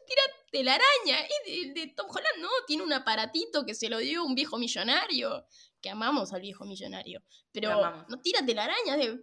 [0.06, 1.26] tírate la araña.
[1.46, 4.58] Y el de Tom Holland no, tiene un aparatito que se lo dio un viejo
[4.58, 5.44] millonario.
[5.80, 7.22] Que amamos al viejo millonario.
[7.52, 9.20] Pero no tírate la araña de,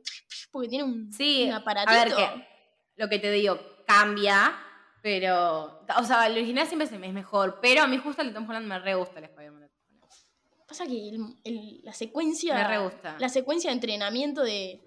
[0.52, 2.16] porque tiene un, sí, un a aparatito.
[2.16, 2.48] ver que
[2.96, 4.58] lo que te digo, cambia,
[5.02, 8.50] pero, o sea, el original siempre es mejor, pero a mí justo el de Tom
[8.50, 9.64] Holland me re gusta el Spider-Man.
[9.64, 10.66] de Tom Holland.
[10.66, 12.54] Pasa que el- el- la secuencia.
[12.56, 13.18] Me re gusta.
[13.20, 14.82] La secuencia de entrenamiento de.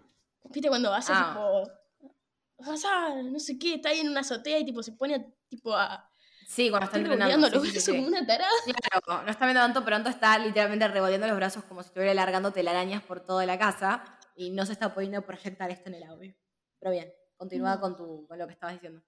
[0.50, 1.32] ¿Viste cuando vas a Ah.
[1.34, 1.72] tipo.
[2.70, 5.24] Vas a no sé qué, está ahí en una azotea y tipo se pone a,
[5.48, 6.10] tipo a.
[6.46, 7.46] Sí, cuando está entrenando.
[7.48, 8.50] sí, los sí, sí, brazos como una tarada.
[9.04, 12.52] Claro, no está viendo tanto, pronto está literalmente revolviendo los brazos como si estuviera largando
[12.52, 14.02] telarañas por toda la casa
[14.34, 16.34] y no se está pudiendo proyectar esto en el audio.
[16.80, 17.80] Pero bien, continúa Mm.
[17.80, 19.02] con, tu, con lo que estabas diciendo.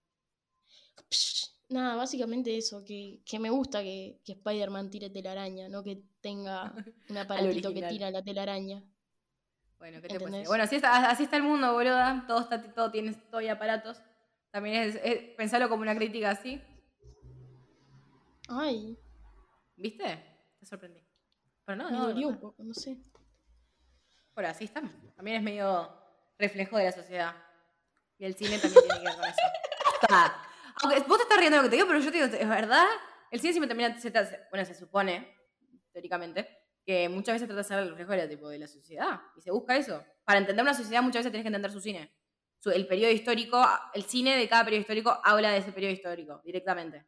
[1.09, 6.03] Psh, Nada, básicamente eso, que, que me gusta que, que Spider-Man tire telaraña, no que
[6.21, 6.75] tenga
[7.09, 7.17] un
[7.69, 8.83] aparatito que tira la telaraña.
[9.81, 10.47] Bueno, ¿qué te decir?
[10.47, 12.25] Bueno, así está, así está el mundo, boluda.
[12.29, 14.01] Todo, está, todo tiene todo hay aparatos.
[14.51, 16.63] También es, es- pensarlo como una crítica así.
[18.49, 18.99] Ay,
[19.77, 20.05] ¿Viste?
[20.59, 21.03] Te sorprendí.
[21.65, 22.09] Pero no, me no.
[22.09, 22.41] dolió un no.
[22.41, 22.99] poco, no sé.
[24.35, 24.93] Bueno, así estamos.
[25.17, 25.91] También es medio
[26.39, 27.35] reflejo de la sociedad.
[28.19, 29.41] Y el cine también tiene que ver con eso.
[30.03, 30.43] Está.
[30.83, 32.49] Aunque vos te estás riendo de lo que te digo, pero yo te digo, es
[32.49, 32.87] verdad.
[33.31, 33.97] el cine siempre termina,
[34.51, 35.35] bueno, se supone,
[35.93, 39.21] teóricamente, que muchas veces trata de ser el reflejo tipo, de la sociedad.
[39.37, 40.03] Y se busca eso.
[40.25, 42.13] Para entender una sociedad muchas veces tienes que entender su cine.
[42.59, 43.65] Su- el periodo histórico,
[43.95, 47.07] el cine de cada periodo histórico habla de ese periodo histórico, directamente.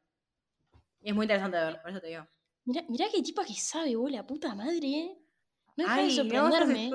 [1.00, 2.26] Y es muy interesante de ver, por eso te digo.
[2.64, 5.18] Mirá, mirá qué tipa que sabe, vos, la puta madre, ¿eh?
[5.76, 6.10] No deja de
[6.50, 6.90] sorprenderme.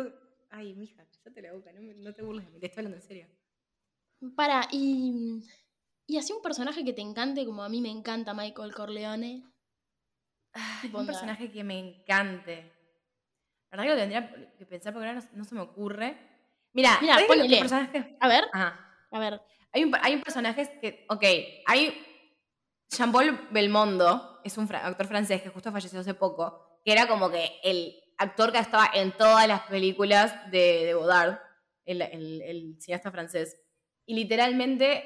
[0.49, 2.97] Ay, mija, cállate la boca, no, me- no te burles de mí, te estoy hablando
[2.97, 3.27] en serio.
[4.35, 5.43] Para, y.
[6.09, 9.43] Y así un personaje que te encante, como a mí me encanta Michael Corleone.
[10.57, 12.73] Ay, Tipo un personaje que me encante.
[13.71, 16.17] La verdad que lo tendría que pensar porque ahora no, no se me ocurre.
[16.73, 17.59] Mira, Mira, ¿sabés que los ponele.
[17.59, 18.05] personajes?
[18.19, 18.95] A ver, Ajá.
[19.11, 19.41] a ver.
[19.73, 21.05] Hay un, hay un personaje que.
[21.09, 21.23] Ok,
[21.65, 22.03] hay.
[22.89, 27.29] Jean-Paul Belmondo es un fra- actor francés que justo falleció hace poco, que era como
[27.29, 31.37] que el actor que estaba en todas las películas de, de Godard,
[31.85, 33.61] el, el- el cineasta francés.
[34.05, 35.03] Y literalmente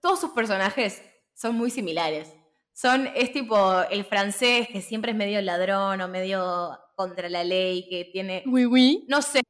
[0.00, 1.02] todos sus personajes
[1.34, 2.34] son muy similares.
[2.76, 7.88] Son, es tipo el francés que siempre es medio ladrón o medio contra la ley,
[7.88, 9.06] que tiene Oui, oui.
[9.08, 9.40] no sé,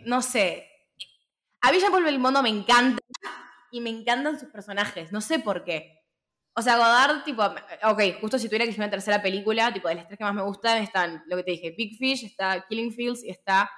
[0.00, 0.68] no sé.
[1.62, 3.00] A mí Jean-Paul Belmondo me encanta
[3.70, 6.04] y me encantan sus personajes, no sé por qué.
[6.52, 9.94] O sea, Godard, tipo, ok, justo si tuviera que decir una tercera película, tipo, de
[9.94, 12.92] las tres que más me gustan están, lo que te dije, Big Fish, está Killing
[12.92, 13.70] Fields y está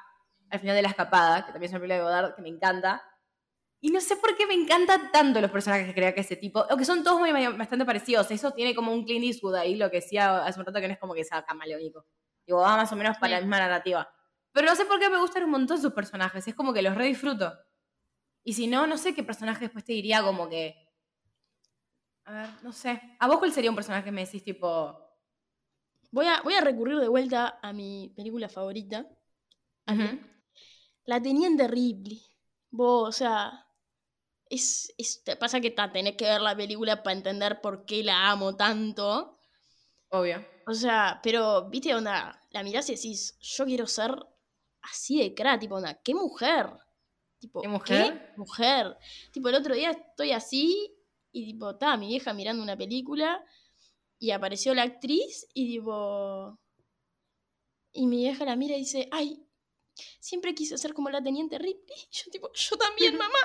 [0.51, 3.05] Al final de la escapada, que también es una película de Godard que me encanta.
[3.87, 6.59] Y no sé por qué me encantan tanto los personajes que crea que ese tipo,
[6.59, 8.29] o que son todos muy, bastante parecidos.
[8.33, 10.95] Eso tiene como un Clint Eastwood ahí, lo que decía hace un rato que no
[10.95, 12.05] es como que sea camaleónico.
[12.45, 14.13] Digo, va más o menos para la misma narrativa.
[14.51, 16.49] Pero no sé por qué me gustan un montón sus personajes.
[16.49, 17.57] Es como que los re disfruto.
[18.43, 20.75] Y si no, no sé qué personaje después te diría como que.
[22.25, 23.01] A ver, no sé.
[23.21, 24.99] ¿A vos cuál sería un personaje que me decís tipo.
[26.11, 29.07] Voy a, voy a recurrir de vuelta a mi película favorita.
[29.87, 30.19] Ujú.
[31.05, 32.21] La Teniente Ripley.
[32.73, 33.63] Vos, o sea.
[34.49, 38.31] Es, es- pasa que ta, tenés que ver la película para entender por qué la
[38.31, 39.39] amo tanto.
[40.11, 40.45] Obvio.
[40.67, 44.13] O sea, pero, viste, onda, la mirás y decís, yo quiero ser
[44.83, 46.69] así de cra, tipo, onda, ¿qué mujer?
[47.39, 48.33] Tipo, ¿Qué mujer?
[48.35, 48.97] ¿Qué mujer?
[49.33, 50.93] Tipo, el otro día estoy así
[51.33, 53.45] y tipo, estaba mi vieja mirando una película
[54.19, 56.59] y apareció la actriz y tipo...
[57.93, 59.43] Y mi vieja la mira y dice, ay,
[60.21, 61.99] siempre quise ser como la teniente Ripley.
[62.11, 63.39] Y yo tipo, yo también, mamá.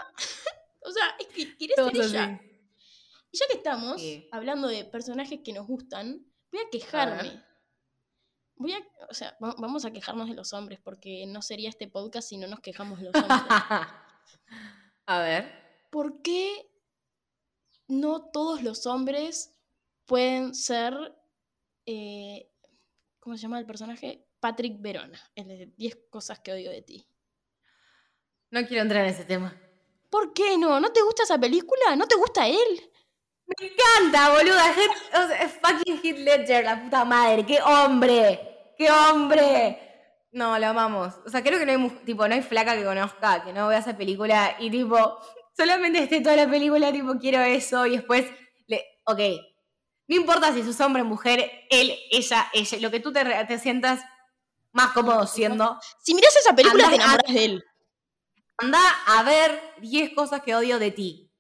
[0.84, 2.24] O sea, es que querés ser ella.
[2.36, 2.48] así.
[3.32, 4.28] Y ya que estamos Sí.
[4.32, 7.44] hablando de personajes que nos gustan, voy a quejarme.
[8.56, 11.88] Voy a, o sea, va- vamos a quejarnos de los hombres, porque no sería este
[11.88, 13.38] podcast si no nos quejamos de los hombres.
[15.08, 15.52] A ver.
[15.90, 16.70] ¿Por qué
[17.88, 19.58] no todos los hombres
[20.06, 20.94] pueden ser,
[21.86, 22.50] eh,
[23.20, 24.28] ¿cómo se llama el personaje?
[24.40, 27.08] Patrick Verona, el de 10 cosas que odio de ti.
[28.50, 29.56] No quiero entrar en ese tema.
[30.12, 30.80] ¿Por qué no?
[30.82, 31.96] ¿No te gusta esa película?
[31.96, 32.92] ¿No te gusta él?
[33.48, 34.76] Me encanta, boluda.
[34.76, 37.46] Heath- o sea, es fucking Heath Ledger, la puta madre.
[37.46, 38.74] ¡Qué hombre!
[38.78, 39.80] ¡Qué hombre!
[40.34, 41.14] No, lo amamos.
[41.26, 43.80] O sea, creo que no hay, tipo, no hay flaca que conozca, que no vea
[43.80, 45.18] esa película y tipo,
[45.56, 48.26] solamente esté toda la película, tipo, quiero eso y después,
[48.68, 49.20] le, ok.
[50.08, 54.02] No importa si sos hombre, mujer, él, ella, ella, lo que tú te, sientas
[54.74, 55.80] más cómodo siendo.
[56.04, 57.64] Si miras esa película te enamoras de él.
[58.62, 61.32] Anda a ver 10 cosas que odio de ti.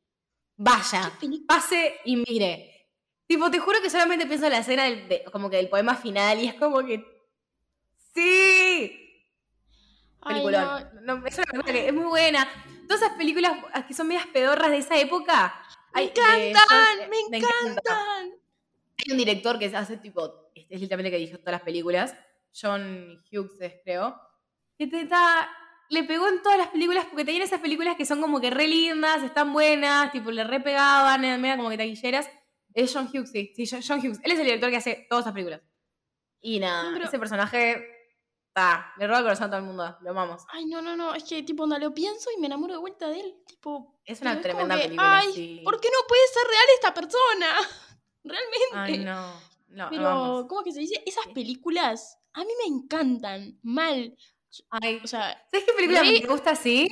[0.57, 1.12] Vaya.
[1.47, 2.67] Pase y mire.
[3.27, 5.95] Tipo, te juro que solamente pienso en la escena del, de- como que del poema
[5.95, 7.03] final y es como que.
[8.13, 8.97] ¡Sí!
[10.21, 10.89] Ay, Peliculón.
[11.03, 11.15] no.
[11.17, 12.47] No, es una película que es muy buena.
[12.88, 13.53] Todas esas películas
[13.88, 15.63] que son medias pedorras de esa época.
[15.95, 17.57] Me encantan, me encanta.
[17.71, 18.31] encantan.
[18.97, 20.51] Hay un director que hace tipo.
[20.53, 22.15] Es literalmente el que dirigió todas las películas.
[22.53, 24.19] John Hughes, es, creo.
[24.77, 25.49] Que te da.
[25.91, 28.67] Le pegó en todas las películas porque tenían esas películas que son como que re
[28.67, 32.30] lindas, están buenas, tipo le re pegaban, eran como que taquilleras.
[32.73, 34.19] Es John Hughes, sí, sí, John- Hughes.
[34.23, 35.62] Él es el director que hace todas esas películas.
[36.39, 37.86] Y nada, No, pero- ese personaje.
[38.54, 40.43] Ta, le roba el corazón a todo el mundo, lo amamos.
[40.49, 41.13] Ay, no, no, no.
[41.15, 43.36] Es que, tipo, onda, lo pienso y me enamoro de vuelta de él.
[43.47, 45.62] Tipo, Es una tremenda que, película, Ay, sí.
[45.63, 47.47] ¿por qué no puede ser real esta persona?
[48.23, 48.73] Realmente.
[48.73, 49.34] Ay, no.
[49.69, 50.45] No, Pero.
[50.49, 51.01] ¿cómo que se dice?
[51.06, 53.58] Esas películas a mí me encantan.
[53.63, 54.17] Mal.
[54.69, 56.87] Ay, O sea, ¿Sabes qué película me gusta así?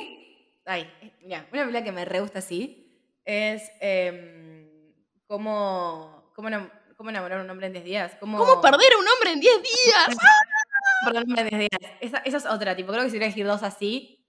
[0.66, 2.86] Ay, eh, mira, una película que me re gusta así
[3.26, 4.94] es em,
[5.28, 6.50] cómo, cómo,
[6.98, 8.18] cómo enamorar a un hombre en 10 días.
[8.20, 10.08] Cómo, ¿cómo perder a un hombre en 10 días?
[11.06, 11.94] Perdón, un hombre en 10 días.
[12.02, 14.26] Esa, esa es otra, tipo, creo que si hubiera elegir dos así,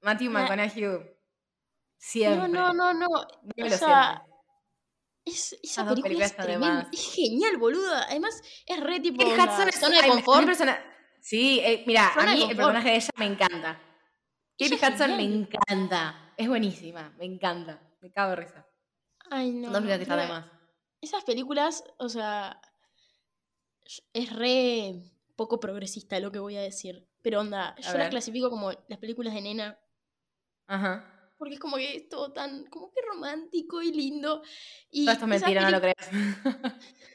[0.00, 1.00] Matthew McConaughey
[1.98, 2.48] siempre.
[2.48, 3.26] No, no, no, no.
[3.54, 4.24] Vive O sea,
[5.24, 6.88] es, esa película es tremenda.
[6.92, 8.04] Es genial, boluda.
[8.08, 9.24] Además, es re tipo.
[9.24, 10.44] Onda, Hudson es de confort.
[10.46, 10.91] persona-
[11.22, 13.80] Sí, eh, mira, a Zona mí el personaje de ella me encanta.
[14.58, 16.34] Kate Hudson me encanta.
[16.36, 17.80] Es buenísima, me encanta.
[18.00, 18.66] Me cago de risa.
[19.30, 19.70] Ay, no.
[19.70, 20.46] Dos películas que más.
[21.00, 22.60] Esas películas, o sea,
[24.12, 25.00] es re
[25.36, 27.08] poco progresista lo que voy a decir.
[27.22, 29.78] Pero onda, yo las clasifico como las películas de nena.
[30.66, 31.08] Ajá.
[31.38, 34.42] Porque es como que es todo tan, como que romántico y lindo.
[34.90, 36.10] Y Todo esto es mentira, no lo creas.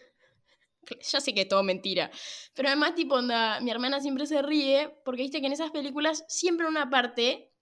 [1.02, 2.10] Ya sé que es todo mentira.
[2.54, 6.24] Pero además, tipo, onda, mi hermana siempre se ríe porque viste que en esas películas
[6.28, 7.54] siempre en una parte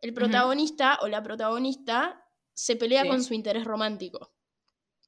[0.00, 3.08] el protagonista o la protagonista se pelea Sí.
[3.08, 4.32] con su interés romántico.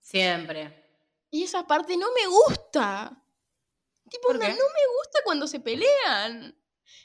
[0.01, 0.77] Siempre.
[1.31, 3.23] Y esa parte no me gusta.
[4.09, 4.53] Tipo, ¿Por onda, qué?
[4.55, 6.57] no me gusta cuando se pelean.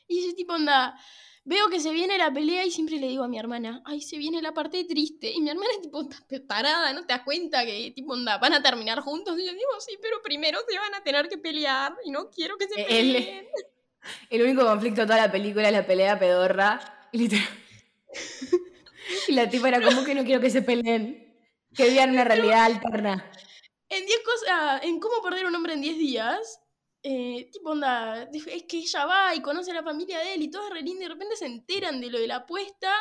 [0.08, 1.00] Y ese tipo, onda,
[1.46, 4.18] veo que se viene la pelea y siempre le digo a mi hermana, ay, se
[4.18, 5.32] viene la parte triste.
[5.32, 8.54] Y mi hermana es tipo, "Estás parada, ¿no te das cuenta que, tipo, onda, van
[8.54, 9.38] a terminar juntos?
[9.40, 12.58] Y yo digo, sí, pero primero se van a tener que pelear y no quiero
[12.58, 13.48] que se él- peleen.
[14.30, 17.08] El único conflicto de toda la película es la pelea pedorra.
[17.12, 17.48] Y, literal-
[19.28, 21.22] y la tipa era como que no quiero que se peleen.
[21.76, 23.32] Que vivan una realidad alterna.
[23.90, 26.60] En 10 cosas, en cómo perder un hombre en 10 días,
[27.08, 30.50] eh, tipo onda, es que ella va y conoce a la familia de él y
[30.50, 32.92] todo es re lindo y de repente se enteran de lo de la apuesta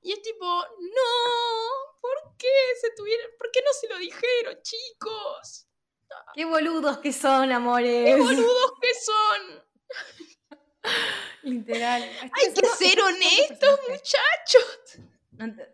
[0.00, 2.48] y es tipo, no, ¿por qué
[2.80, 5.66] se tuvieron, por qué no se lo dijeron, chicos?
[6.34, 8.04] Qué boludos que son, amores.
[8.14, 9.64] ¡Qué boludos que son!
[11.42, 12.02] Literal.
[12.02, 15.00] Hay que ser honestos, muchachos.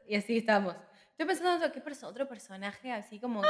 [0.07, 0.75] Y así estamos.
[1.11, 3.49] Estoy pensando en otro, ¿qué perso- otro personaje así como que.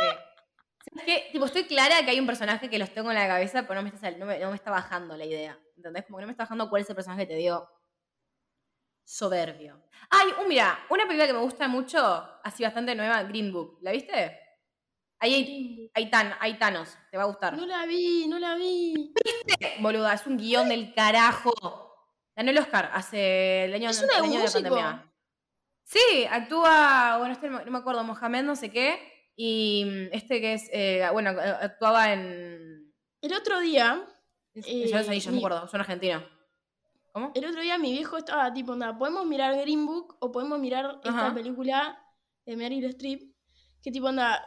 [0.85, 1.29] ¿Sabes qué?
[1.33, 3.83] Tipo, estoy clara que hay un personaje que los tengo en la cabeza, pero no
[3.83, 5.59] me está, no me, no me está bajando la idea.
[5.77, 6.05] ¿Entendés?
[6.05, 7.69] Como que no me está bajando cuál es el personaje que te digo.
[9.05, 9.83] Soberbio.
[10.11, 12.01] Ay, uh, mira, una película que me gusta mucho,
[12.43, 13.79] así bastante nueva, Green Book.
[13.83, 14.39] ¿La viste?
[15.19, 17.57] Ahí hay, hay, tan, hay Thanos, te va a gustar.
[17.57, 19.15] No la vi, no la vi.
[19.79, 21.53] Boluda, es un guion del carajo.
[22.35, 25.13] Ganó el Oscar hace el año, ¿Es una el año de la pandemia.
[25.85, 29.12] Sí, actúa, bueno, este no me acuerdo, Mohamed no sé qué.
[29.37, 32.93] Y mm, este que es, eh, bueno, eh, actuaba en...
[33.21, 34.07] El otro día,
[34.55, 36.23] Eh, de los Anillos, no me mi- acuerdo, son argentino.
[37.13, 37.31] ¿Cómo?
[37.35, 40.95] el otro día mi viejo estaba tipo, onda, podemos mirar Green Book o podemos mirar
[41.05, 41.35] esta Ajá.
[41.35, 42.03] película
[42.47, 43.35] de Meryl Streep,
[43.83, 44.43] que tipo, onda,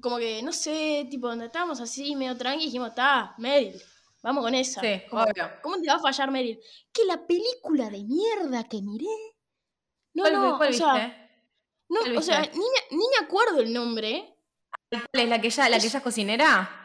[0.00, 3.80] como que, no sé, tipo, onda, estábamos así medio tranqui y dijimos, está, Meryl,
[4.22, 4.80] vamos con esa.
[4.80, 5.50] Sí, Como, obvio.
[5.62, 6.58] ¿Cómo te va a fallar Meryl?
[6.92, 9.06] Que la película de mierda que miré.
[10.14, 11.19] No, ¿Cuál, no, cuál o sea, viste?
[11.90, 14.34] No, ¿Cuál o sea, ni me, ni me acuerdo el nombre.
[14.88, 16.76] ¿Cuál es la que ella, la que ella es cocinera?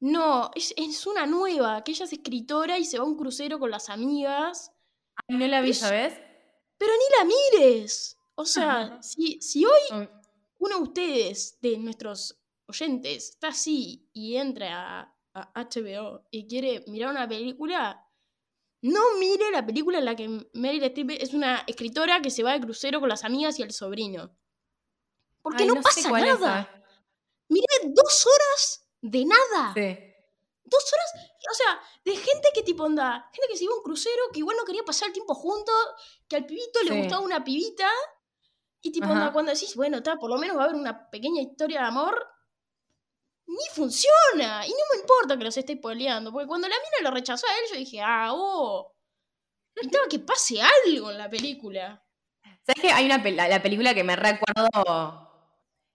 [0.00, 3.58] No, es, es una nueva, que ella es escritora y se va a un crucero
[3.58, 4.72] con las amigas.
[5.28, 6.14] Ay, no la vi, Es- ¿sabes?
[6.78, 8.18] Pero ni la mires.
[8.34, 10.08] O sea, si, si hoy
[10.58, 16.84] uno de ustedes, de nuestros oyentes, está así y entra a, a HBO y quiere
[16.88, 18.05] mirar una película,
[18.86, 22.52] no mire la película en la que Meryl Streep es una escritora que se va
[22.52, 24.36] de crucero con las amigas y el sobrino.
[25.42, 26.84] Porque Ay, no, pasa nada.
[27.48, 29.72] Mire dos horas de nada.
[29.74, 29.98] Sí.
[30.64, 33.82] Dos horas, o sea, de gente que tipo onda, gente que se iba a un
[33.82, 35.74] crucero, que igual no quería pasar el tiempo juntos,
[36.26, 37.88] que al pibito le gustaba una pibita,
[38.82, 39.14] y tipo Ajá.
[39.14, 41.86] onda, cuando decís, bueno, está, por lo menos va a haber una pequeña historia de
[41.86, 42.26] amor,
[43.46, 47.14] ni funciona, y no me importa que los esté spoileando, porque cuando la mina lo
[47.14, 48.92] rechazó a él, yo dije, ah, oh,
[49.76, 52.02] necesitaba que pase algo en la película.
[52.66, 54.70] ¿Sabes que hay una pel- la, la película que me recuerdo?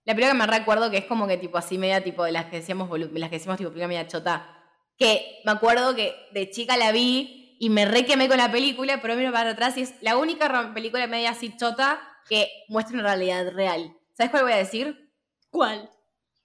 [0.03, 2.45] La película que me recuerdo que es como que tipo así media tipo de las
[2.45, 4.57] que decíamos las que decíamos tipo película media chota.
[4.97, 9.01] Que me acuerdo que de chica la vi y me re quemé con la película,
[9.01, 13.03] pero miro para atrás y es la única película media así chota que muestra una
[13.09, 13.95] realidad real.
[14.13, 15.11] ¿Sabes cuál voy a decir?
[15.49, 15.89] ¿Cuál?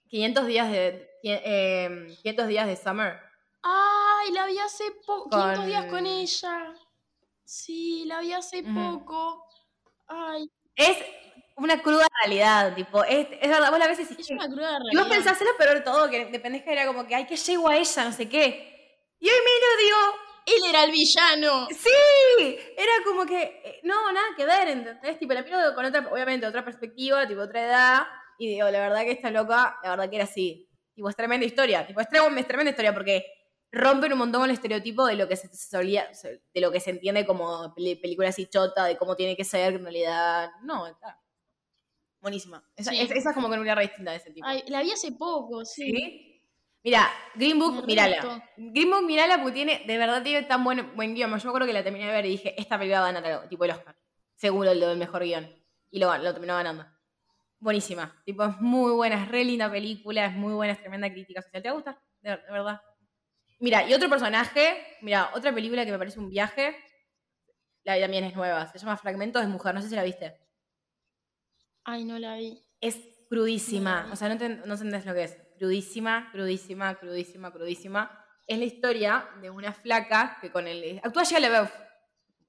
[0.09, 3.19] 500 días de eh, 500 días de Summer.
[3.61, 6.73] Ay, la vi hace poco, 500 días con ella.
[7.43, 8.73] Sí, la vi hace Ujú.
[8.73, 9.45] poco.
[10.07, 10.97] Ay, Es
[11.55, 14.91] una cruda realidad, tipo, es, es verdad, vos y decís, es una cruda realidad.
[14.91, 17.25] Y vos pensás en lo peor de todo, que de pendeja era como que, ay,
[17.25, 18.73] que llego a ella, no sé qué.
[19.19, 19.97] Y hoy me lo digo,
[20.45, 21.67] Él era el villano.
[21.69, 25.17] sí, era como que, eh, no, nada que ver, ¿entendés?
[25.19, 28.07] Tipo, la miro con otra, obviamente, otra perspectiva, tipo, otra edad,
[28.37, 30.69] y digo, la verdad que esta loca, la verdad que era así.
[30.93, 33.25] Tipo, es tremenda historia, tipo, es, tremenda, es tremenda historia porque
[33.71, 36.09] rompen un montón con el estereotipo de lo que se, solía,
[36.53, 39.83] de lo que se entiende como película así chota, de cómo tiene que ser, en
[39.83, 41.19] realidad, no, está.
[42.19, 42.63] Buenísima.
[42.75, 42.99] Esa, Sí.
[43.01, 44.45] es- esa es como que una re distinta de ese tipo.
[44.47, 45.91] Ay, la vi hace poco, sí.
[45.91, 46.41] ¿Sí?
[46.83, 48.41] Mira, Green Book, gustó.
[48.55, 51.29] Green Book, mírala porque tiene, de verdad tiene tan buen, buen guion.
[51.37, 53.47] Yo acuerdo que la terminé de ver y dije, esta película va a ganar algo,
[53.49, 53.95] tipo el Oscar.
[54.35, 55.51] Seguro el del mejor guion.
[55.91, 56.85] Y lo, lo terminó ganando.
[57.59, 58.21] Buenísima.
[58.25, 61.61] Tipo, es muy buena, es re linda película, es muy buena, es tremenda crítica social.
[61.63, 61.99] ¿Te va a gustar?
[62.21, 62.81] De, de verdad.
[63.59, 66.75] Mira, y otro personaje, mira, otra película que me parece un viaje,
[67.83, 70.37] la también es nueva, se llama Fragmentos de Mujer, no sé si la viste.
[71.83, 72.63] Ay, no la vi.
[72.79, 72.99] Es
[73.29, 74.13] crudísima, No.
[74.13, 75.37] o sea, no, te- no entendés lo que es.
[75.57, 78.23] crudísima, crudísima, crudísima, crudísima.
[78.45, 80.99] Es la historia de una flaca que con el...
[81.03, 81.71] Actúa Shia LaBeouf.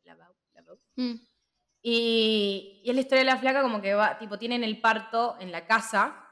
[0.05, 0.81] LaBeouf, LaBeouf.
[0.97, 1.15] Mm.
[1.91, 5.37] Y, y es la historia de la flaca como que va, tipo, tienen el parto
[5.41, 6.25] en la casa.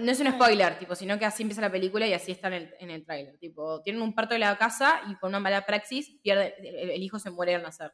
[0.00, 2.54] No es un spoiler, tipo, sino que así empieza la película y así está en
[2.54, 3.36] el, en el tráiler.
[3.38, 7.02] Tipo, tienen un parto en la casa y por una mala praxis pierde, el, el
[7.02, 7.92] hijo se muere al nacer.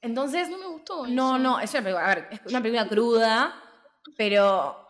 [0.00, 1.06] Entonces, No me gustó.
[1.06, 1.38] no, eso.
[1.38, 3.62] no, es una película, a ver, es una película cruda,
[4.16, 4.88] pero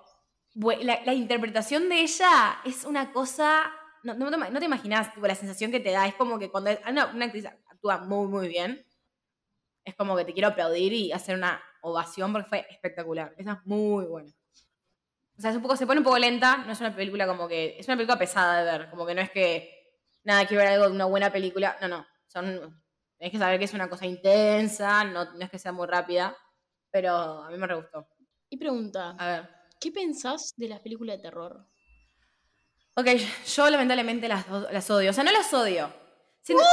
[0.83, 5.27] la, la interpretación de ella es una cosa, no, no te, no te imaginas tipo,
[5.27, 8.49] la sensación que te da, es como que cuando una, una actriz actúa muy, muy
[8.49, 8.86] bien,
[9.87, 13.59] es como que te quiero aplaudir y hacer una ovación porque fue espectacular, esa es
[13.66, 14.30] muy buena.
[15.39, 17.47] O sea, es un poco, se pone un poco lenta, no es una película como
[17.47, 19.70] que, es una película pesada de ver, como que no es que,
[20.24, 22.82] nada, quiero ver algo de una buena película, no, no, son,
[23.16, 26.37] tenés que saber que es una cosa intensa, no, no es que sea muy rápida,
[26.91, 27.14] pero
[27.45, 28.09] a mí me re gustó.
[28.49, 29.51] Y pregunta, A ver.
[29.80, 31.66] ¿qué pensás de las películas de terror?
[32.95, 33.07] Ok,
[33.55, 35.11] yo lamentablemente las, las odio.
[35.11, 35.93] O sea, no las odio.
[36.41, 36.64] Siento-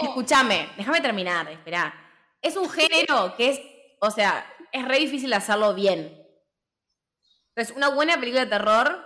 [0.00, 1.92] Escúchame, déjame terminar, espera.
[2.42, 3.60] Es un género que es,
[4.00, 6.18] o sea, es re difícil hacerlo bien.
[7.54, 9.04] Entonces, una buena película de terror,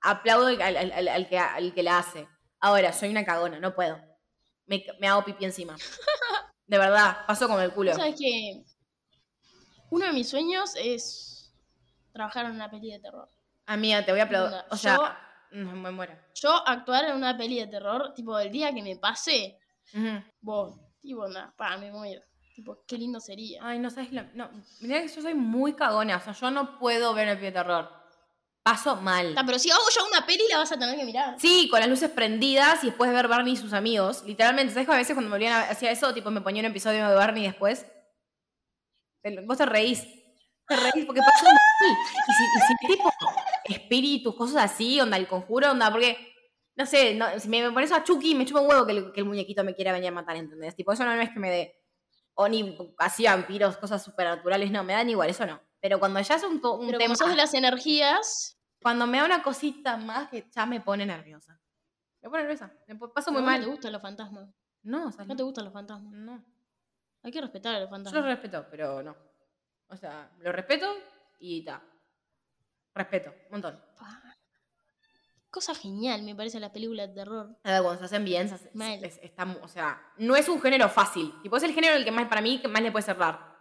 [0.00, 2.26] aplaudo al, al- al- al que, al que la hace.
[2.60, 4.00] Ahora, soy una cagona, no puedo.
[4.66, 5.76] Me, me hago pipí encima.
[6.66, 7.94] De verdad, paso con el culo.
[7.94, 8.62] Sabes que
[9.90, 11.52] uno de mis sueños es
[12.12, 13.28] trabajar en una peli de terror.
[13.66, 14.58] Amiga, te voy a aplaudir.
[14.70, 14.96] O sea,
[15.50, 16.14] no, me muero.
[16.34, 19.58] Yo actuar en una peli de terror, tipo, el día que me pase,
[19.94, 20.22] Ujú.
[20.40, 22.22] vos, tipo, nada, pa, me muero.
[22.58, 23.60] Tipo, qué lindo sería.
[23.62, 24.24] Ay, no sabes la.
[24.34, 24.50] No,
[24.80, 26.16] mirá que yo soy muy cagona.
[26.16, 27.88] O sea, yo no puedo ver el pie de terror.
[28.64, 29.32] Paso mal.
[29.36, 31.36] Ta, pero si hago yo una peli, la vas a tener que mirar.
[31.38, 34.24] Sí, con las luces prendidas y después ver Barney y sus amigos.
[34.26, 34.88] Literalmente, ¿sabes?
[34.88, 37.14] que A veces cuando me volvían a hacía eso, tipo, me ponía un episodio de
[37.14, 37.86] Barney después.
[39.46, 40.02] Vos te reís.
[40.66, 41.54] Te reís porque paso mal.
[42.28, 43.12] Y si, y si tipo
[43.66, 46.34] espíritus, cosas así, onda, el conjuro, onda, porque.
[46.74, 49.12] No sé, no, si me, me pones a Chucky, me chupa un huevo que el,
[49.12, 50.74] que el muñequito me quiera venir a matar, ¿entendés?
[50.74, 51.77] Tipo, eso no es que me dé.
[52.40, 55.60] O ni así vampiros, cosas supernaturales, no, me dan igual, eso no.
[55.80, 57.14] Pero cuando ya es un, un Pero tema.
[57.16, 61.60] como de las energías, Cuando me da una cosita más que ya me pone nerviosa.
[62.22, 62.72] Me pone nerviosa.
[62.86, 63.60] Me paso muy no, mal.
[63.60, 64.48] te gustan los fantasmas.
[64.82, 66.12] No, o sea, No te gustan los fantasmas.
[66.12, 66.44] no.
[67.24, 68.22] Hay que respetar a los Yo fantasmas.
[68.22, 69.16] lo respeto, pero no.
[69.88, 70.86] O sea, lo respeto
[71.40, 71.82] y ta.
[72.94, 73.82] Respeto, un montón.
[73.98, 74.27] Pa.
[75.58, 77.58] Cosa genial, me parece, las películas de terror.
[77.64, 79.04] A ver, cuando se hacen bien, se hace- Mal.
[79.04, 81.34] es- está o sea, no es un género fácil.
[81.42, 83.58] Tipo, es el género el que más, para mí, que más le puede cerrar.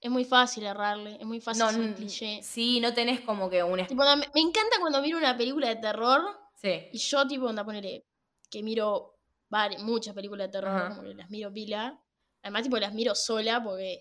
[0.00, 2.42] Es muy fácil errarle, es muy fácil No, ser n- cliché.
[2.42, 3.86] sí, no tenés como que un...
[3.86, 6.22] Tipo, me, me encanta cuando miro una película de terror
[6.56, 8.04] Sí, y yo, tipo, onda, ponerle
[8.50, 9.14] que miro
[9.48, 12.02] vari- muchas películas de terror, como que las miro pila.
[12.42, 14.00] Además, tipo, las miro sola porque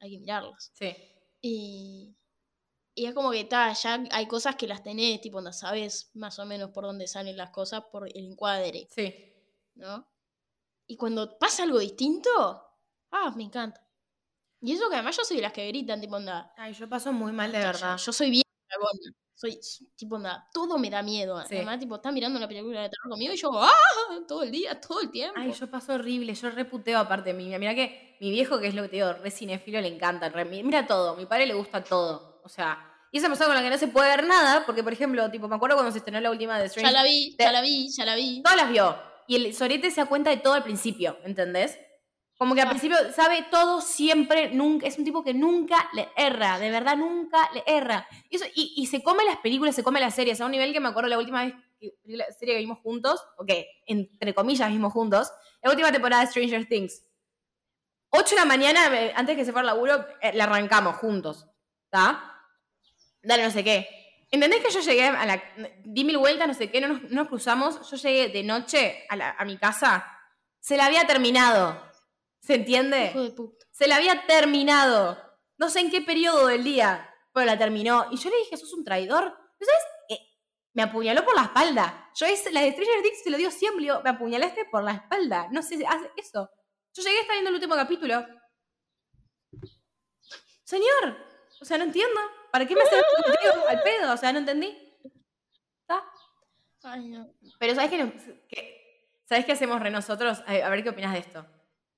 [0.00, 0.70] hay que mirarlas.
[0.72, 0.96] sí.
[1.42, 2.16] Y,
[2.94, 6.38] y es como que ta, ya hay cosas que las tenés, tipo, onda, sabes más
[6.38, 9.32] o menos por dónde salen las cosas por el encuadre, Sí.
[9.74, 10.08] ¿no?
[10.86, 12.30] Y cuando pasa algo distinto,
[13.10, 13.86] ah, me encanta.
[14.60, 17.12] Y eso que además yo soy de las que gritan, tipo, onda, Ay, yo paso
[17.12, 17.96] muy mal de "Ta, verdad.
[17.98, 19.16] Yo, soy bien dragona.
[19.34, 19.58] Soy,
[19.96, 21.40] tipo, onda, todo me da miedo.
[21.48, 21.56] Sí.
[21.56, 23.70] Además, tipo, están mirando una película de terror conmigo y yo, ¡ah!
[24.28, 25.34] Todo el día, todo el tiempo.
[25.40, 27.32] Ay, yo paso horrible, yo reputeo aparte.
[27.34, 30.28] Mi, mira que mi viejo, que es lo que te digo, re cinéfilo, le encanta.
[30.28, 32.31] re- mira todo, mi padre le gusta todo.
[32.42, 34.92] O sea, y esa persona con la que no se puede ver nada, porque por
[34.92, 37.52] ejemplo, tipo, me acuerdo cuando se estrenó la última de ya Stranger la vi, ya
[37.52, 38.42] la vi, ya la vi.
[38.42, 38.96] Todas las vio.
[39.26, 41.78] Y el sorete se da cuenta de todo al principio, ¿entendés?
[42.38, 46.58] Como que al principio sabe todo siempre, nunca, es un tipo que nunca le erra,
[46.58, 48.06] de verdad nunca le erra.
[48.30, 50.72] Y, eso, y, y se come las películas, se come las series, a un nivel
[50.72, 54.34] que me acuerdo la última vez que la serie que vimos juntos, o que entre
[54.34, 55.30] comillas vimos juntos,
[55.62, 57.04] la última temporada de Stranger Things.
[58.08, 58.80] 8 de la mañana,
[59.14, 61.46] antes que se fuera al laburo, eh, la arrancamos juntos,
[61.84, 62.31] ¿está?
[63.22, 63.88] Dale, no sé qué.
[64.30, 65.42] ¿Entendés que yo llegué a la.
[65.84, 67.90] di mil vueltas, no sé qué, no nos, no nos cruzamos?
[67.90, 70.06] Yo llegué de noche a, la- a mi casa.
[70.58, 71.82] Se la había terminado.
[72.40, 73.06] ¿Se entiende?
[73.10, 73.66] Hijo de puta.
[73.70, 75.18] Se la había terminado.
[75.58, 78.06] No sé en qué periodo del día, pero la terminó.
[78.10, 79.24] Y yo le dije, sos un traidor.
[79.26, 79.82] ¿No sabes?
[80.08, 80.18] Eh,
[80.72, 82.10] me apuñaló por la espalda.
[82.14, 83.82] Yo es, la de Stranger Things se lo dio siempre.
[83.82, 85.48] digo, me apuñalaste por la espalda.
[85.50, 86.50] No sé, hace eso.
[86.94, 88.24] Yo llegué a estar viendo el último capítulo.
[90.64, 91.16] Señor,
[91.62, 92.20] o sea, no entiendo.
[92.50, 93.64] ¿Para qué me haces contigo?
[93.68, 94.12] al pedo?
[94.12, 94.76] O sea, no entendí.
[95.80, 96.04] ¿Está?
[96.82, 97.28] Ay, no.
[97.58, 99.22] Pero ¿sabes qué?
[99.24, 100.42] ¿Sabes qué hacemos re nosotros?
[100.46, 101.46] A, ver qué opinas de esto.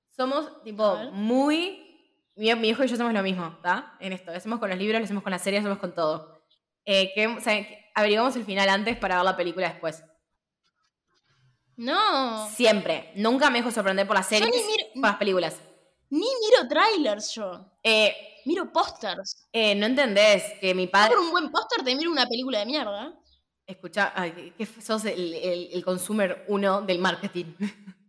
[0.09, 1.81] Somos, tipo, muy...
[2.37, 3.95] Mi, mi hijo y yo somos lo mismo, ¿está?
[3.99, 4.31] En esto.
[4.31, 6.41] Lo hacemos con los libros, lo hacemos con las series, lo hacemos con todo.
[6.85, 10.03] Eh, que, o sea, que averiguamos el final antes para ver la película después.
[11.77, 12.47] No.
[12.49, 13.11] Siempre.
[13.15, 15.61] Nunca me dejo sorprender por las Yo series ni miro- por las películas.
[16.09, 17.65] Ni miro trailers yo.
[17.83, 18.15] Eh,
[18.45, 19.47] Miro pósters.
[19.51, 21.15] Eh, no entendés que mi padre.
[21.15, 23.13] Por un buen póster te miro una película de mierda.
[23.67, 27.45] Escucha, ay, que, sos el, el, el consumer uno del marketing.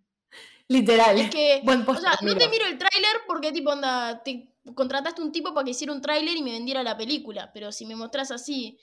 [0.68, 1.18] Literal.
[1.18, 2.66] Es que, Buen o póster sea, no te miro.
[2.66, 6.42] el tráiler porque tipo onda, te contrataste un tipo para que hiciera un tráiler y
[6.42, 8.78] me vendiera la película, pero si me mostrás así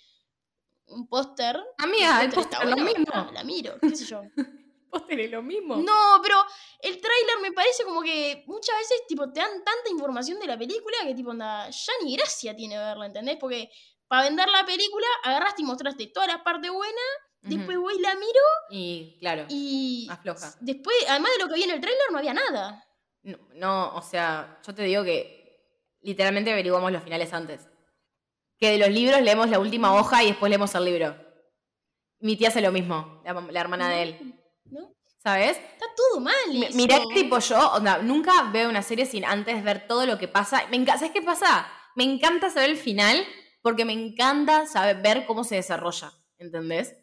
[0.88, 3.32] un póster, Amiga, el póster es lo mismo.
[3.34, 4.22] la miro, qué sé yo.
[4.94, 5.76] Póster es lo mismo.
[5.78, 6.38] No, pero
[6.80, 10.58] el tráiler me parece como que muchas veces tipo te dan tanta información de la
[10.58, 13.38] película que tipo onda, ya ni gracia tiene verla, ¿entendés?
[13.40, 13.70] Porque
[14.08, 16.96] para vender la película agarraste y mostraste todas las partes buenas,
[17.44, 17.56] Ujú.
[17.58, 20.54] después voy y la miro Y claro, y afloja.
[20.62, 22.86] después, además de lo que vi en el tráiler, no había nada.
[23.24, 25.42] No, no, o sea, yo te digo que
[26.02, 27.68] literalmente averiguamos los finales antes.
[28.60, 31.16] Que de los libros leemos la última hoja y después leemos el libro.
[32.20, 34.40] Mi tía hace lo mismo, la, la hermana de él.
[35.24, 35.58] ¿Sabes?
[35.58, 36.34] Está todo mal.
[36.50, 36.76] Mi- eso.
[36.76, 40.28] Mirá que tipo yo, onda, nunca veo una serie sin antes ver todo lo que
[40.28, 40.64] pasa.
[40.70, 41.66] Me ¿Sabes qué pasa?
[41.96, 43.26] Me encanta saber el final
[43.62, 46.12] porque me encanta saber ver cómo se desarrolla.
[46.38, 46.96] ¿Entendés?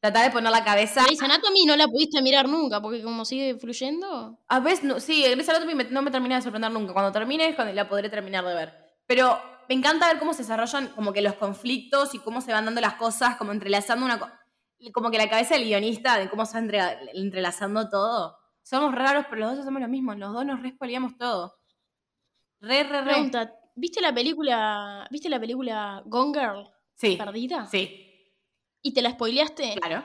[0.00, 1.04] Tratar de poner la cabeza.
[1.04, 4.38] Grey's Anatomy no la pudiste mirar nunca, porque como sigue fluyendo.
[4.48, 6.92] A veces, no, sí, Grey's Anatomy me- no me termina de sorprender nunca.
[6.92, 8.74] Cuando termine es cuando la podré terminar de ver.
[9.06, 12.64] Pero me encanta ver cómo se desarrollan como que los conflictos y cómo se van
[12.64, 14.18] dando las cosas, como entrelazando una...
[14.18, 14.30] co-
[14.92, 18.36] Como que la cabeza del guionista, de cómo se va entre- entrelazando todo.
[18.62, 20.14] Somos raros, pero los dos hacemos lo mismo.
[20.14, 21.54] Los dos nos respoliamos todo.
[22.60, 23.12] Re, re, re.
[23.12, 26.68] Pregunta, ¿viste la película, ¿viste la película Gone Girl?
[26.94, 27.16] Sí.
[27.16, 27.66] ¿Perdida?
[27.66, 28.04] Sí,
[28.82, 29.74] ¿Y te la spoileaste?
[29.80, 30.04] claro.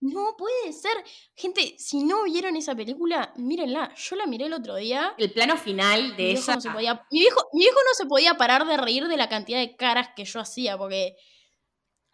[0.00, 0.92] No puede ser.
[1.34, 3.94] Gente, si no vieron esa película, mírenla.
[3.94, 5.14] Yo la miré el otro día.
[5.16, 8.66] El plano final de no se podía, mi, viejo, mi viejo no se podía parar
[8.66, 11.16] de reír de la cantidad de caras que yo hacía, porque.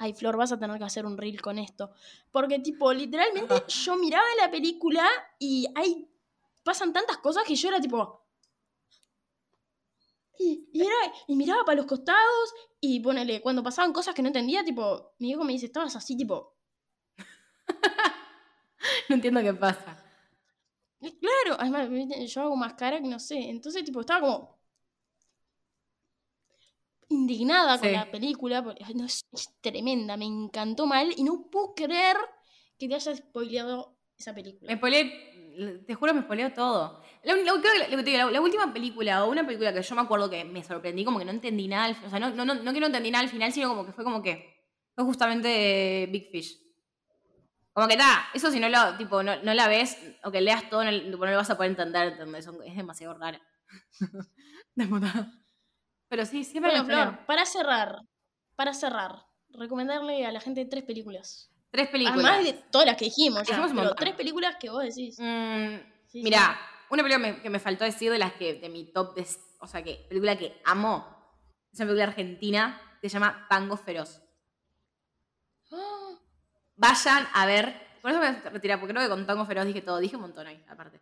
[0.03, 1.90] Ay, Flor, vas a tener que hacer un reel con esto.
[2.32, 5.07] Porque, tipo, literalmente yo miraba la película
[5.38, 6.09] y hay.
[6.62, 8.24] pasan tantas cosas que yo era tipo.
[10.38, 10.96] Y, y era,
[11.28, 15.28] y miraba para los costados y ponele, cuando pasaban cosas que no entendía, tipo, mi
[15.28, 16.57] viejo me dice, estabas así, tipo.
[19.09, 20.03] No entiendo qué pasa.
[21.01, 21.88] "Eh, Claro, además,
[22.32, 23.36] yo hago más cara que no sé.
[23.51, 24.59] Entonces, tipo, estaba como.
[27.21, 27.95] Indignada con Sí.
[27.95, 28.62] la película.
[28.62, 31.12] Porque, no, es, es tremenda, me encantó mal.
[31.16, 32.16] Y no puedo creer
[32.79, 34.71] que te hayas spoileado esa película.
[34.71, 37.03] Me spoileé, te juro, me spoileo todo.
[37.23, 39.95] La, la- creo que la, te digo, la- última película, o una película que yo
[39.95, 42.55] me acuerdo que me sorprendí, como que no entendí nada, o sea, no, no, no,
[42.55, 44.64] no que no entendí nada al final, sino como que fue como que,
[44.95, 46.59] fue justamente Big Fish.
[47.73, 50.68] Como que está, eso si no, lo, tipo, no, no la ves, o que leas
[50.71, 52.18] todo, no, no lo vas a poder entender,
[52.66, 53.41] es demasiado rara.
[56.11, 56.92] Pero sí, siempre Bueno, me.
[56.94, 58.00] Flor, para cerrar,
[58.56, 61.50] para cerrar, recomendarle a la gente tres películas.
[61.70, 62.18] Tres películas.
[62.24, 65.16] Además de todas las que dijimos, ya, pero tres películas que vos decís.
[65.18, 65.76] Mm,
[66.08, 66.58] Sí, Mira,
[66.90, 69.24] una película me- que me faltó decir de las que, de mi top, de,
[69.61, 71.06] o sea, que película que amo,
[71.72, 74.20] es una película argentina que se llama Tango Feroz.
[75.70, 76.18] Ah,
[76.76, 79.66] Vayan a ver, por eso me voy a retirar, porque creo que con Tango Feroz
[79.66, 81.00] dije todo, dije un montón ahí, aparte.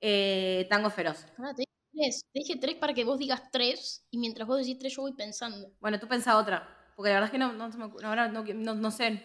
[0.00, 1.26] Eh, Tango Feroz.
[1.26, 1.68] te dije
[1.98, 2.22] tres.
[2.32, 5.12] Te dije tres para que vos digas tres y mientras vos decís tres yo voy
[5.14, 5.70] pensando.
[5.80, 8.28] Bueno, tú pensá otra, porque la verdad es que no, no, se me no, ahora
[8.28, 9.22] no, no- no sé.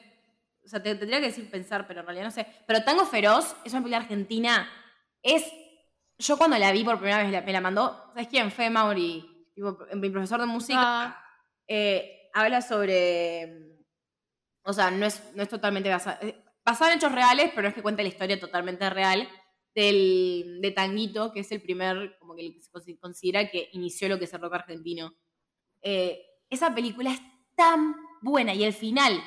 [0.65, 2.47] O sea, te tendría que decir pensar, pero en realidad no sé.
[2.65, 4.69] Pero Tango Feroz es una película argentina.
[5.21, 5.45] Es.
[6.17, 8.01] Yo cuando la vi por primera vez la- me la mandó.
[8.13, 8.49] ¿Sabes quién?
[8.51, 10.79] Fue Mauri, tipo, mi profesor de música.
[10.81, 11.25] Ah.
[11.67, 13.73] eh, habla sobre.
[14.65, 16.17] O sea, no es, no es totalmente basada.
[16.21, 19.27] eh, Basada en hechos reales, pero es que cuenta la historia totalmente real
[19.75, 24.17] del, de Tanguito, que es el primer, como que se consi- considera que inició lo
[24.19, 25.13] que es el rock argentino.
[25.81, 27.21] Eh, esa película es
[27.55, 29.21] tan buena y el final,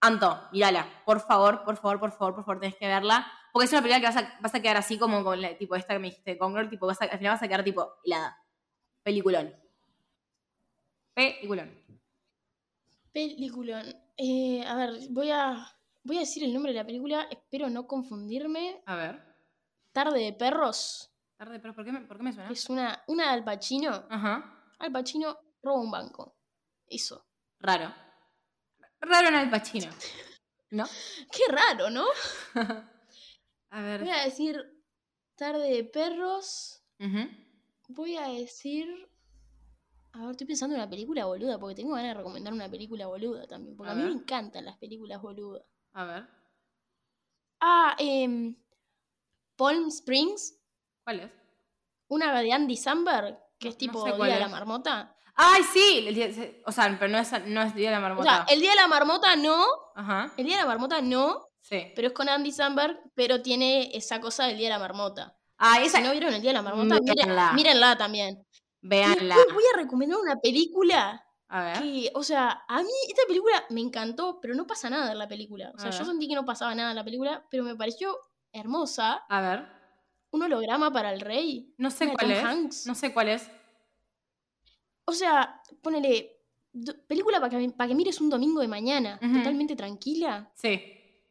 [0.00, 3.72] Anto, mírala, por favor, por favor, por favor, por favor, tenés que verla, porque es
[3.72, 5.98] una película que vas a, vas a quedar así como con la, tipo esta que
[5.98, 8.36] me dijiste, con Girl, tipo, vas a- al final vas a quedar tipo helada.
[9.02, 9.54] Peliculón.
[11.14, 11.70] Peliculón.
[13.12, 13.94] Peliculón.
[14.16, 15.66] Eh, a ver, voy a,
[16.02, 18.82] voy a decir el nombre de la película, espero no confundirme.
[18.86, 19.22] A ver.
[19.92, 21.10] Tarde de perros.
[21.44, 22.50] Tarde, pero ¿por qué me, por qué me suena?
[22.50, 24.06] Es una, una de Al Pacino.
[24.08, 24.72] Ajá.
[24.78, 26.38] Al Pacino roba un banco.
[26.86, 27.26] Eso.
[27.60, 27.94] Raro.
[28.98, 29.90] Raro en Al Pacino.
[30.70, 30.86] ¿No?
[31.30, 32.06] Qué raro, ¿no?
[33.70, 34.00] a ver.
[34.00, 34.58] Voy a decir
[35.34, 36.82] Tarde de perros.
[36.98, 37.28] Ujú.
[37.88, 38.88] Voy a decir.
[40.12, 43.06] A ver, estoy pensando en una película boluda, porque tengo ganas de recomendar una película
[43.06, 43.76] boluda también.
[43.76, 45.66] Porque A a, mí me encantan las películas boludas.
[45.92, 46.26] A ver.
[47.60, 48.56] Ah, eh,
[49.56, 50.58] Palm Springs,
[51.04, 51.30] ¿Cuál es?
[52.08, 54.50] una de Andy Samberg, que es No tipo sé Día cuál de la es.
[54.52, 55.16] Marmota.
[55.34, 56.04] ¡Ay, sí!
[56.06, 58.44] el día- se- O sea, pero no es, no es Día de la O Marmota.
[58.46, 59.64] sea, el Día de la Marmota no,
[59.96, 60.32] Ajá.
[60.36, 61.92] el Día de la Marmota no, Sí.
[61.96, 65.36] pero es con Andy Samberg, pero tiene esa cosa del Día de la Marmota.
[65.58, 65.98] Ah, esa.
[65.98, 67.52] Si no vieron el Día de la Marmota, Mírenla.
[67.52, 68.46] mírenla también.
[68.80, 71.78] Después voy a recomendar una película A ver.
[71.82, 75.26] que, o sea, a mí esta película me encantó, pero no pasa nada en la
[75.26, 75.72] película.
[75.74, 76.06] O sea, A yo ver.
[76.06, 78.16] sentí que no pasaba nada en la película, pero me pareció
[78.52, 79.24] hermosa.
[79.28, 79.66] A ver.
[80.34, 81.72] Un holograma para el rey.
[81.78, 82.44] No sé cuál Tom es.
[82.44, 82.86] Hanks.
[82.86, 83.48] No sé cuál es.
[85.04, 86.40] O sea, ponele
[87.06, 90.50] película para que, para que mires un domingo de mañana, totalmente tranquila.
[90.56, 90.82] Sí.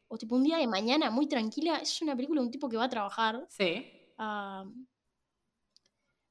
[0.07, 1.79] O tipo un día de mañana muy tranquila.
[1.79, 3.85] Es una película de un tipo que va a trabajar Sí.
[4.17, 4.63] a...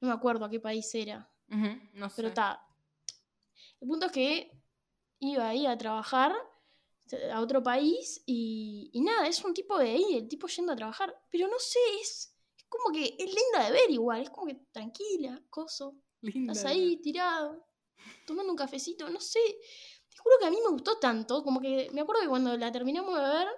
[0.00, 1.28] No me acuerdo a qué país era.
[1.92, 2.16] No sé.
[2.16, 2.66] Pero está.
[3.80, 4.50] El punto es que
[5.20, 6.32] iba ahí a trabajar
[7.32, 10.76] a otro país y, y nada, es un tipo de ahí, el tipo yendo a
[10.76, 11.14] trabajar.
[11.30, 12.31] Pero no sé, es
[12.72, 15.96] como que es linda de ver igual, es como que tranquila, coso.
[16.22, 16.52] Linda.
[16.52, 17.66] Estás ahí tirado,
[18.26, 19.40] tomando un cafecito, no sé.
[20.08, 22.72] Te juro que a mí me gustó tanto, como que me acuerdo que cuando la
[22.72, 23.48] terminamos de ver,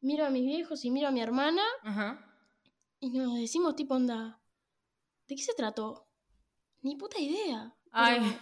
[0.00, 2.36] miro a mis viejos y miro a mi hermana Ajá.
[3.00, 4.42] y nos decimos tipo onda,
[5.26, 6.06] ¿de qué se trató?
[6.82, 7.74] Ni puta idea.
[7.84, 8.38] Pero, Ay.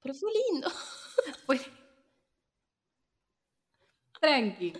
[0.00, 0.68] pero fue lindo.
[1.46, 1.62] Pues.
[4.20, 4.72] Tranqui.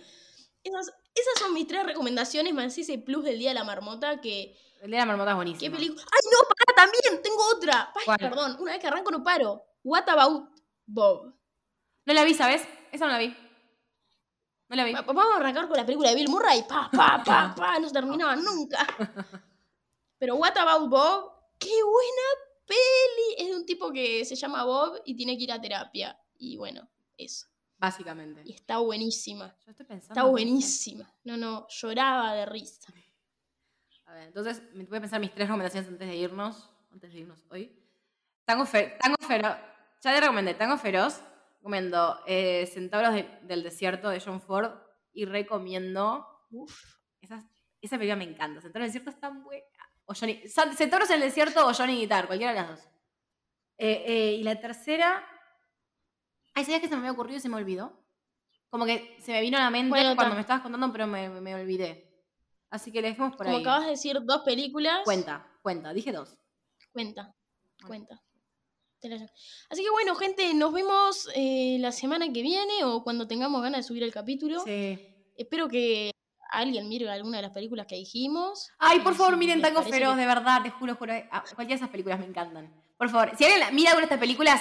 [0.63, 4.57] Esas, esas son mis tres recomendaciones, más ese plus del Día de la Marmota que...
[4.81, 5.75] El de la marmota es ¿Qué buenísimo.
[5.75, 6.03] película?
[6.11, 6.37] ¡Ay, no!
[6.47, 7.21] ¡Para también!
[7.23, 7.91] Tengo otra.
[7.95, 8.17] Ay, ¿Cuál?
[8.19, 9.63] perdón, una vez que arranco no paro.
[9.83, 10.49] What About
[10.85, 11.33] Bob?
[12.05, 12.61] No la vi, ¿sabes?
[12.91, 13.35] Esa no la vi.
[14.69, 14.93] No la vi.
[14.93, 16.63] Va- Vamos a arrancar con la película de Bill Murray.
[16.69, 17.79] Pa, pa, pa, pa.
[17.79, 18.85] No se terminaba nunca.
[20.19, 21.31] Pero What About Bob?
[21.57, 22.21] ¡Qué buena
[22.67, 23.35] peli!
[23.39, 26.19] Es de un tipo que se llama Bob y tiene que ir a terapia.
[26.37, 26.87] Y bueno,
[27.17, 27.47] eso.
[27.77, 28.41] Básicamente.
[28.45, 29.55] Y está buenísima.
[29.65, 30.13] Yo estoy pensando.
[30.13, 31.11] Está buenísima.
[31.23, 32.91] No, no, lloraba de risa.
[34.05, 36.69] A ver, entonces me voy a pensar mis tres recomendaciones antes de irnos.
[36.91, 37.77] Antes de irnos hoy.
[38.45, 39.57] Tango, Fe- Tango Feroz.
[40.01, 41.21] Ya te recomendé Tango Feroz.
[41.57, 44.71] Recomiendo eh, Centauros de- del Desierto de John Ford.
[45.13, 46.25] Y recomiendo.
[46.51, 46.95] Uf.
[47.21, 47.43] Esas,
[47.81, 48.61] esa película me encanta.
[48.61, 49.65] Centauros del Desierto es tan buena.
[50.05, 52.89] O Johnny, Centauros en el Desierto o Johnny Guitar, cualquiera de las dos.
[53.77, 55.23] Eh, eh, y la tercera.
[56.57, 57.93] Ay, ¿sabías que se me había ocurrido y se me olvidó?
[58.71, 61.29] Como que se me vino a la mente Bueno, cuando me estabas contando, pero me,
[61.29, 62.25] me olvidé.
[62.71, 63.61] Así que le dejemos por Como ahí.
[63.63, 65.01] acabas de decir dos películas.
[65.03, 66.35] Cuenta, cuenta, dije dos.
[66.91, 67.31] Cuenta,
[67.85, 68.19] cuenta.
[69.69, 73.81] Así que bueno, gente, nos vemos eh, la semana que viene o cuando tengamos ganas
[73.81, 74.59] de subir el capítulo.
[74.61, 74.97] Sí.
[75.35, 76.09] Espero que
[76.49, 78.67] alguien mire alguna de las películas que dijimos.
[78.79, 81.13] Ay, por favor, si miren Tango Feroz, que- de verdad, te juro, juro.
[81.13, 82.83] ah, Cualquiera de esas películas me encantan.
[82.97, 84.59] Por favor, si alguien mira alguna de estas películas,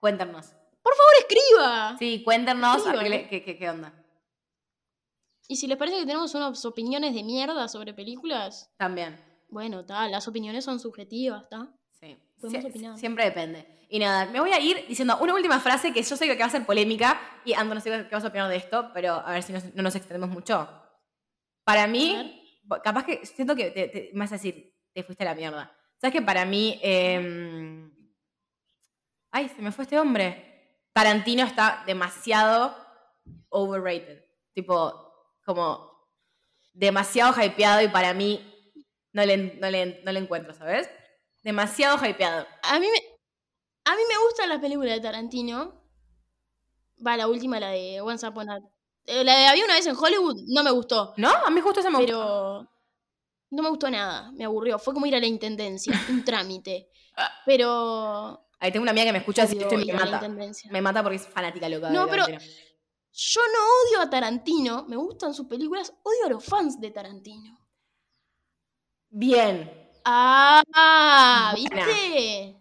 [0.00, 0.54] cuéntanos.
[0.88, 1.96] ¡Por favor, escriba!
[1.98, 2.82] Sí, cuéntenos
[3.30, 3.92] qué, onda.
[5.48, 9.20] Y si les parece que tenemos unas opiniones de mierda sobre películas, También.
[9.50, 11.68] bueno, tal, las opiniones son subjetivas, ¿está?
[12.00, 12.16] Sí.
[12.40, 12.98] Podemos Sie- opinar.
[12.98, 13.86] siempre depende.
[13.90, 16.46] Y nada, me voy a ir diciendo una última frase que yo sé que va
[16.46, 17.20] a ser polémica.
[17.44, 19.74] Y Ando, no sé qué vas a opinar de esto, pero a ver si nos-
[19.74, 20.68] no nos extendemos mucho.
[21.64, 22.42] Para mí,
[22.82, 25.74] capaz que siento que te, te- me vas a decir, te fuiste a la mierda.
[26.00, 26.78] ¿Sabes que para mí.
[26.82, 27.90] em,
[29.32, 30.47] ay, se me fue este hombre.
[30.98, 32.74] Tarantino está demasiado
[33.50, 34.24] overrated.
[34.52, 35.12] Tipo,
[35.44, 35.88] como
[36.72, 38.44] demasiado hypeado y para mí
[39.12, 40.90] no le, no le, no le encuentro, ¿sabes?
[41.44, 42.44] Demasiado hypeado.
[42.64, 42.98] A mí me,
[43.84, 45.80] a mí me gustan las películas de Tarantino.
[47.06, 48.58] Va, la última, la de Once Upon a...
[49.06, 51.14] eh, La de Había una vez en Hollywood, no me gustó.
[51.16, 51.30] ¿No?
[51.30, 52.12] A mí justo se me gustó.
[52.12, 52.70] Pero
[53.50, 54.80] no me gustó nada, me aburrió.
[54.80, 56.90] Fue como ir a la intendencia, un trámite.
[57.46, 60.28] Pero Ahí tengo una amiga que me escucha así odio esto y me mata.
[60.70, 61.88] Me mata porque es fanática loca.
[61.88, 62.26] de No, pero-.
[62.26, 67.58] Yo no odio a Tarantino, me gustan sus películas, odio a los fans de Tarantino.
[69.08, 69.90] Bien.
[70.04, 70.62] Ah,
[71.56, 71.86] Buena.
[71.86, 72.56] ¿viste?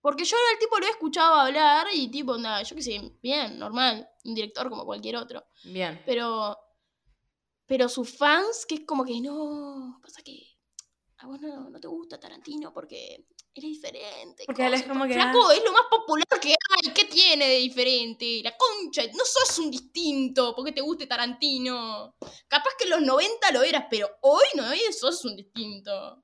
[0.00, 3.58] Porque yo al tipo lo he escuchado hablar y tipo, nada, yo qué sé, bien,
[3.58, 5.46] normal, un director como cualquier otro.
[5.64, 6.02] Bien.
[6.04, 6.58] Pero,
[7.66, 10.58] pero sus fans, que es como que no, pasa que
[11.18, 14.44] a vos no, no te gusta Tarantino porque eres diferente.
[14.46, 14.92] Porque él es cosa".
[14.92, 18.40] como que, Flaco, es lo más popular que hay, ¿qué tiene de diferente?
[18.42, 22.14] La concha, no sos un distinto porque te guste Tarantino.
[22.48, 24.64] Capaz que en los 90 lo eras, pero hoy no
[24.98, 26.22] sos un distinto.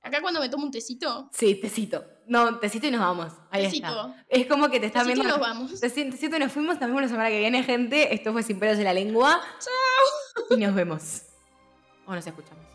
[0.00, 2.04] Acá cuando me tomo un tecito, Sí, tecito.
[2.28, 3.32] No, tecito y nos vamos.
[3.50, 4.24] Ahí tecito, está.
[4.28, 5.38] Es como que te están tecito y viendo.
[5.38, 5.72] nos vamos.
[5.82, 6.78] Teci- Tecito y nos fuimos.
[6.78, 8.14] También la semana que viene, gente.
[8.14, 9.42] Esto fue Sin pelos en la lengua.
[9.58, 10.46] Chao.
[10.50, 11.22] Y nos vemos.
[12.06, 12.67] O nos escuchamos.